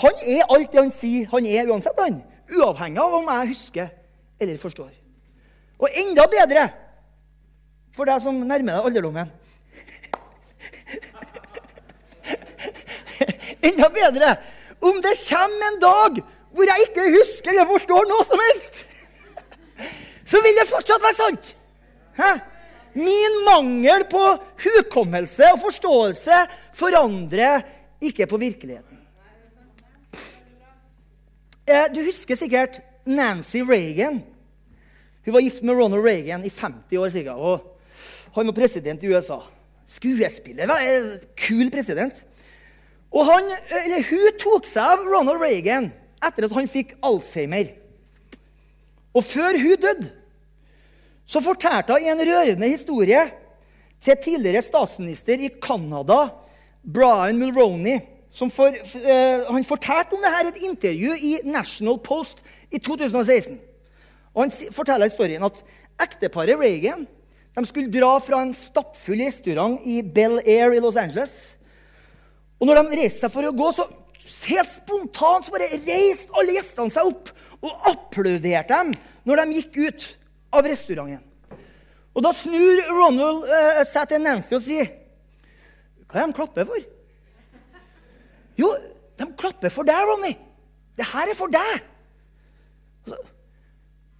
Han 0.00 0.14
er 0.24 0.42
alt 0.48 0.72
det 0.72 0.80
han 0.80 0.92
sier 0.94 1.28
han 1.32 1.44
er 1.48 1.68
uansett, 1.68 2.00
han. 2.00 2.22
Uavhengig 2.50 3.00
av 3.02 3.14
om 3.20 3.26
jeg 3.30 3.50
husker 3.52 3.88
eller 4.40 4.56
forstår. 4.60 4.92
Og 5.80 5.88
enda 6.02 6.24
bedre 6.30 6.62
for 7.94 8.04
deg 8.08 8.18
som 8.22 8.34
nærmer 8.46 8.72
deg 8.76 8.84
alderdommen. 8.88 9.28
enda 13.70 13.86
bedre 13.92 14.28
om 14.80 15.00
det 15.04 15.16
kommer 15.28 15.66
en 15.68 15.80
dag 15.82 16.20
hvor 16.50 16.66
jeg 16.66 16.86
ikke 16.88 17.10
husker 17.14 17.52
eller 17.52 17.68
forstår 17.68 18.08
noe 18.10 18.26
som 18.26 18.40
helst. 18.48 18.80
Så 20.26 20.40
vil 20.42 20.56
det 20.58 20.68
fortsatt 20.70 21.02
være 21.02 21.18
sant. 21.18 21.52
Hæ? 22.18 22.30
Min 22.98 23.36
mangel 23.46 24.04
på 24.10 24.22
hukommelse 24.64 25.52
og 25.54 25.60
forståelse 25.62 26.40
forandrer 26.74 27.62
ikke 28.02 28.26
på 28.26 28.40
virkeligheten. 28.40 28.98
Eh, 31.70 31.86
du 31.94 32.02
husker 32.02 32.38
sikkert 32.38 32.80
Nancy 33.06 33.62
Reagan. 33.62 34.22
Hun 35.24 35.34
var 35.34 35.44
gift 35.44 35.62
med 35.62 35.78
Ronald 35.78 36.02
Reagan 36.02 36.44
i 36.44 36.50
50 36.50 36.98
år. 36.98 37.10
Sikkert, 37.14 37.36
og 37.36 37.66
Han 38.34 38.46
var 38.46 38.54
president 38.54 39.02
i 39.02 39.08
USA. 39.10 39.40
Skuespiller. 39.86 40.70
Kul 41.36 41.70
president. 41.70 42.24
Og 43.10 43.26
han, 43.26 43.50
eller 43.84 44.06
Hun 44.06 44.38
tok 44.38 44.68
seg 44.68 44.84
av 44.84 45.04
Ronald 45.06 45.42
Reagan 45.42 45.90
etter 46.22 46.46
at 46.46 46.54
han 46.54 46.68
fikk 46.70 46.94
Alzheimer. 47.02 47.72
Og 49.16 49.24
før 49.26 49.58
hun 49.58 49.80
døde, 49.82 50.10
så 51.26 51.42
fortalte 51.42 51.96
hun 51.96 52.06
en 52.12 52.22
rørende 52.26 52.68
historie 52.70 53.22
til 54.02 54.18
tidligere 54.22 54.62
statsminister 54.64 55.42
i 55.42 55.50
Canada, 55.62 56.28
Brian 56.82 57.38
Mulroney. 57.38 58.00
For, 58.30 58.70
uh, 58.70 59.48
han 59.50 59.66
fortalte 59.66 60.14
om 60.14 60.22
dette 60.22 60.42
i 60.44 60.50
et 60.52 60.68
intervju 60.70 61.16
i 61.18 61.32
National 61.50 61.98
Post 61.98 62.44
i 62.70 62.78
2016. 62.78 63.58
Og 64.34 64.42
Han 64.44 64.52
forteller 64.70 65.10
historien 65.10 65.42
at 65.42 65.64
ekteparet 66.00 66.58
Reagan 66.60 67.08
skulle 67.66 67.90
dra 67.92 68.14
fra 68.22 68.44
en 68.44 68.54
stappfull 68.54 69.20
restaurant 69.20 69.80
i 69.84 70.00
Bel 70.02 70.38
Air 70.46 70.72
i 70.72 70.80
Los 70.80 70.96
Angeles. 70.96 71.56
Og 72.60 72.68
når 72.68 72.82
de 72.82 73.00
reiste 73.00 73.24
seg 73.24 73.32
for 73.32 73.48
å 73.48 73.54
gå, 73.56 73.70
så 73.72 73.88
helt 74.50 74.68
spontant 74.68 75.46
så 75.46 75.54
bare 75.54 75.70
reiste 75.72 76.34
alle 76.36 76.58
gjestene 76.58 76.92
seg 76.92 77.08
opp 77.08 77.32
og 77.64 77.88
applauderte 77.90 78.76
dem 78.76 78.92
når 79.28 79.42
de 79.42 79.58
gikk 79.58 79.78
ut 79.80 80.06
av 80.56 80.68
restauranten. 80.68 81.24
Og 82.10 82.24
da 82.26 82.32
snur 82.34 82.80
Ronald 82.90 83.44
eh, 83.46 83.82
seg 83.86 84.10
til 84.10 84.22
Nancy 84.24 84.56
og 84.56 84.64
sier, 84.64 84.90
'Hva 86.10 86.20
er 86.20 86.26
det 86.26 86.32
de 86.32 86.38
klapper 86.40 86.66
for?' 86.66 86.88
Jo, 88.58 88.70
de 89.16 89.26
klapper 89.38 89.70
for 89.72 89.86
deg, 89.88 90.00
Ronny. 90.04 90.34
Det 90.98 91.06
her 91.06 91.30
er 91.30 91.38
for 91.38 91.48
deg. 91.48 91.84
Så, 93.08 93.16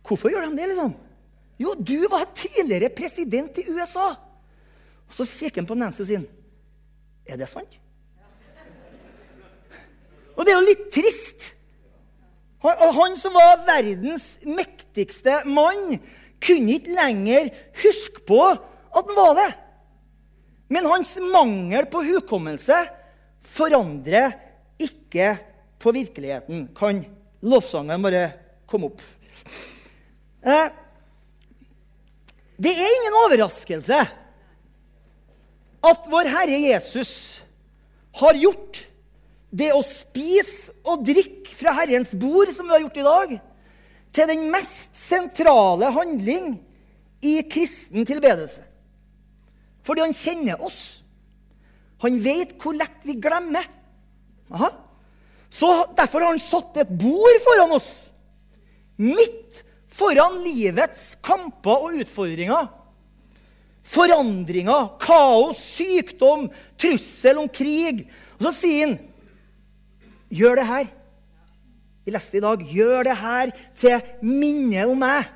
Hvorfor 0.06 0.30
gjør 0.32 0.48
de 0.48 0.56
det, 0.56 0.68
liksom? 0.70 0.94
Jo, 1.60 1.74
du 1.74 2.08
var 2.08 2.30
tidligere 2.34 2.88
president 2.94 3.58
i 3.58 3.66
USA. 3.68 4.14
Og 5.08 5.12
Så 5.12 5.26
kikker 5.26 5.60
han 5.60 5.66
på 5.66 5.74
Nancy 5.74 6.04
sin. 6.04 6.28
'Er 7.26 7.36
det 7.36 7.48
sant?' 7.48 7.89
Og 10.40 10.46
det 10.48 10.54
er 10.54 10.56
jo 10.56 10.68
litt 10.70 10.86
trist. 10.88 11.50
Han, 12.64 12.80
han 12.96 13.16
som 13.20 13.36
var 13.36 13.60
verdens 13.66 14.38
mektigste 14.48 15.42
mann, 15.52 15.98
kunne 16.40 16.78
ikke 16.78 16.96
lenger 16.96 17.50
huske 17.82 18.24
på 18.24 18.40
at 18.48 19.10
han 19.10 19.18
var 19.18 19.36
det. 19.36 19.50
Men 20.72 20.88
hans 20.88 21.12
mangel 21.34 21.84
på 21.92 22.00
hukommelse 22.06 22.78
forandrer 23.44 24.32
ikke 24.80 25.34
på 25.80 25.92
virkeligheten. 25.92 26.70
Kan 26.76 27.02
lovsangen 27.44 28.00
bare 28.00 28.30
komme 28.70 28.88
opp? 28.88 29.04
Eh, 30.40 30.68
det 32.60 32.72
er 32.72 32.94
ingen 32.96 33.18
overraskelse 33.26 34.00
at 35.90 36.08
vår 36.12 36.28
Herre 36.32 36.60
Jesus 36.64 37.12
har 38.20 38.36
gjort 38.40 38.86
det 39.50 39.72
å 39.74 39.82
spise 39.84 40.74
og 40.86 41.04
drikke 41.06 41.54
fra 41.58 41.74
Herrens 41.80 42.12
bord, 42.14 42.50
som 42.54 42.68
vi 42.68 42.76
har 42.76 42.84
gjort 42.84 43.00
i 43.00 43.06
dag, 43.06 43.36
til 44.14 44.30
den 44.30 44.46
mest 44.50 44.96
sentrale 44.98 45.90
handling 45.94 46.54
i 47.26 47.40
kristen 47.50 48.06
tilbedelse. 48.06 48.62
Fordi 49.86 50.04
han 50.06 50.14
kjenner 50.14 50.62
oss. 50.62 51.00
Han 52.04 52.16
vet 52.22 52.54
hvor 52.60 52.76
lett 52.78 53.04
vi 53.04 53.18
glemmer. 53.20 53.66
Aha. 54.50 54.70
Så 55.50 55.68
Derfor 55.98 56.22
har 56.22 56.32
han 56.32 56.42
satt 56.42 56.78
et 56.78 56.92
bord 56.94 57.40
foran 57.44 57.74
oss, 57.74 57.90
midt 59.00 59.64
foran 59.90 60.38
livets 60.44 61.16
kamper 61.26 61.88
og 61.88 61.98
utfordringer. 62.04 62.68
Forandringer, 63.90 64.92
kaos, 65.02 65.58
sykdom, 65.74 66.46
trussel 66.78 67.40
om 67.42 67.48
krig. 67.50 68.04
Og 68.38 68.46
så 68.46 68.52
sier 68.60 68.86
han 68.86 68.98
Gjør 70.30 70.60
det 70.60 70.66
her. 70.68 70.88
Vi 72.04 72.14
leste 72.14 72.38
i 72.38 72.44
dag. 72.44 72.62
Gjør 72.62 73.06
det 73.10 73.16
her 73.20 73.52
til 73.78 74.00
minne 74.24 74.86
om 74.90 74.98
meg. 75.02 75.28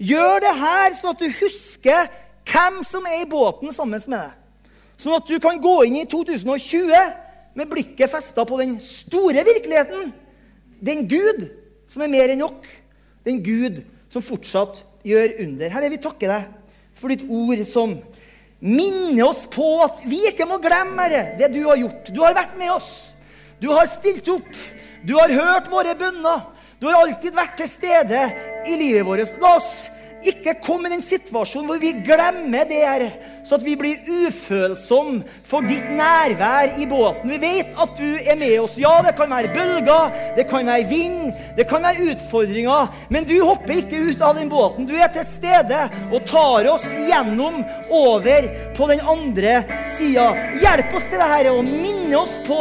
Gjør 0.00 0.40
det 0.46 0.52
her 0.56 0.94
sånn 0.96 1.12
at 1.12 1.22
du 1.22 1.40
husker 1.42 2.08
hvem 2.50 2.80
som 2.86 3.04
er 3.06 3.22
i 3.22 3.30
båten 3.30 3.72
sammen 3.74 4.00
med 4.00 4.16
deg. 4.16 4.36
Sånn 5.00 5.16
at 5.16 5.28
du 5.28 5.36
kan 5.40 5.60
gå 5.60 5.76
inn 5.88 6.00
i 6.02 6.08
2020 6.08 6.92
med 7.56 7.68
blikket 7.68 8.12
festa 8.12 8.44
på 8.48 8.58
den 8.60 8.78
store 8.82 9.44
virkeligheten. 9.46 10.10
Den 10.80 11.06
Gud 11.08 11.46
som 11.90 12.04
er 12.04 12.12
mer 12.12 12.32
enn 12.32 12.42
nok. 12.44 12.64
Den 13.26 13.42
Gud 13.44 13.82
som 14.12 14.24
fortsatt 14.24 14.82
gjør 15.06 15.36
under. 15.44 15.72
Herre, 15.72 15.92
vi 15.92 16.00
takker 16.00 16.32
deg 16.32 16.48
for 16.96 17.12
ditt 17.12 17.26
ord 17.28 17.60
som 17.68 17.94
minner 18.60 19.24
oss 19.24 19.46
på 19.48 19.68
at 19.84 20.02
vi 20.08 20.20
ikke 20.28 20.48
må 20.48 20.60
glemme 20.60 21.08
det 21.38 21.48
du 21.52 21.62
har 21.66 21.80
gjort. 21.80 22.12
Du 22.12 22.20
har 22.24 22.36
vært 22.36 22.58
med 22.60 22.72
oss. 22.74 23.09
Du 23.60 23.68
har 23.68 23.86
stilt 23.86 24.28
opp. 24.28 24.56
Du 25.04 25.14
har 25.16 25.28
hørt 25.28 25.70
våre 25.72 25.94
bønner. 25.94 26.46
Du 26.80 26.88
har 26.88 27.02
alltid 27.02 27.34
vært 27.36 27.58
til 27.60 27.68
stede 27.68 28.20
i 28.68 28.76
livet 28.80 29.04
vårt. 29.04 29.36
La 29.42 29.56
oss 29.58 29.72
ikke 30.26 30.56
komme 30.64 30.88
i 30.88 30.94
den 30.94 31.04
situasjonen 31.04 31.68
hvor 31.70 31.80
vi 31.80 31.92
glemmer 32.04 32.66
det, 32.68 32.80
her, 32.80 33.04
så 33.46 33.56
at 33.56 33.64
vi 33.64 33.74
blir 33.78 33.98
ufølsomme 34.26 35.24
for 35.46 35.64
ditt 35.66 35.86
nærvær 35.96 36.76
i 36.80 36.86
båten. 36.88 37.32
Vi 37.32 37.38
vet 37.42 37.72
at 37.80 37.94
du 37.98 38.08
er 38.20 38.38
med 38.38 38.56
oss. 38.62 38.76
Ja, 38.80 38.92
det 39.04 39.16
kan 39.18 39.32
være 39.32 39.52
bølger, 39.54 40.14
det 40.36 40.46
kan 40.50 40.68
være 40.68 40.88
vind, 40.90 41.32
det 41.56 41.66
kan 41.70 41.84
være 41.84 42.12
utfordringer, 42.12 42.92
men 43.10 43.26
du 43.28 43.36
hopper 43.42 43.80
ikke 43.80 44.04
ut 44.10 44.24
av 44.24 44.38
den 44.38 44.52
båten. 44.52 44.88
Du 44.88 44.94
er 44.96 45.10
til 45.14 45.26
stede 45.26 45.82
og 46.10 46.24
tar 46.30 46.68
oss 46.70 46.86
gjennom, 47.08 47.62
over 47.90 48.46
på 48.76 48.86
den 48.86 49.00
andre 49.02 49.60
sida. 49.96 50.30
Hjelp 50.62 50.94
oss 50.94 51.08
til 51.10 51.18
det, 51.18 51.30
her 51.32 51.50
og 51.50 51.64
minne 51.66 52.20
oss 52.20 52.36
på 52.46 52.60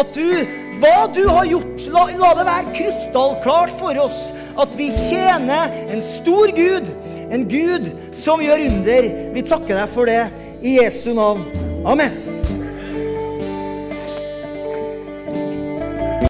at 0.00 0.16
du 0.16 0.60
hva 0.80 1.06
du 1.12 1.24
har 1.28 1.48
gjort. 1.50 1.88
La, 1.92 2.06
la, 2.16 2.34
det 2.38 2.46
være 2.48 2.76
krystallklart 2.78 3.74
for 3.76 4.06
oss 4.06 4.20
at 4.58 4.74
vi 4.78 4.90
tjener 5.10 5.76
en 5.90 6.02
stor 6.02 6.52
Gud, 6.56 6.90
en 7.30 7.46
Gud 7.50 7.90
som 8.16 8.42
gjør 8.42 8.66
under. 8.70 9.12
Vi 9.34 9.46
takker 9.46 9.76
deg 9.76 9.94
for 9.94 10.10
det 10.10 10.24
i 10.62 10.78
Jesu 10.80 11.12
navn. 11.16 11.46
Amen. 11.88 12.29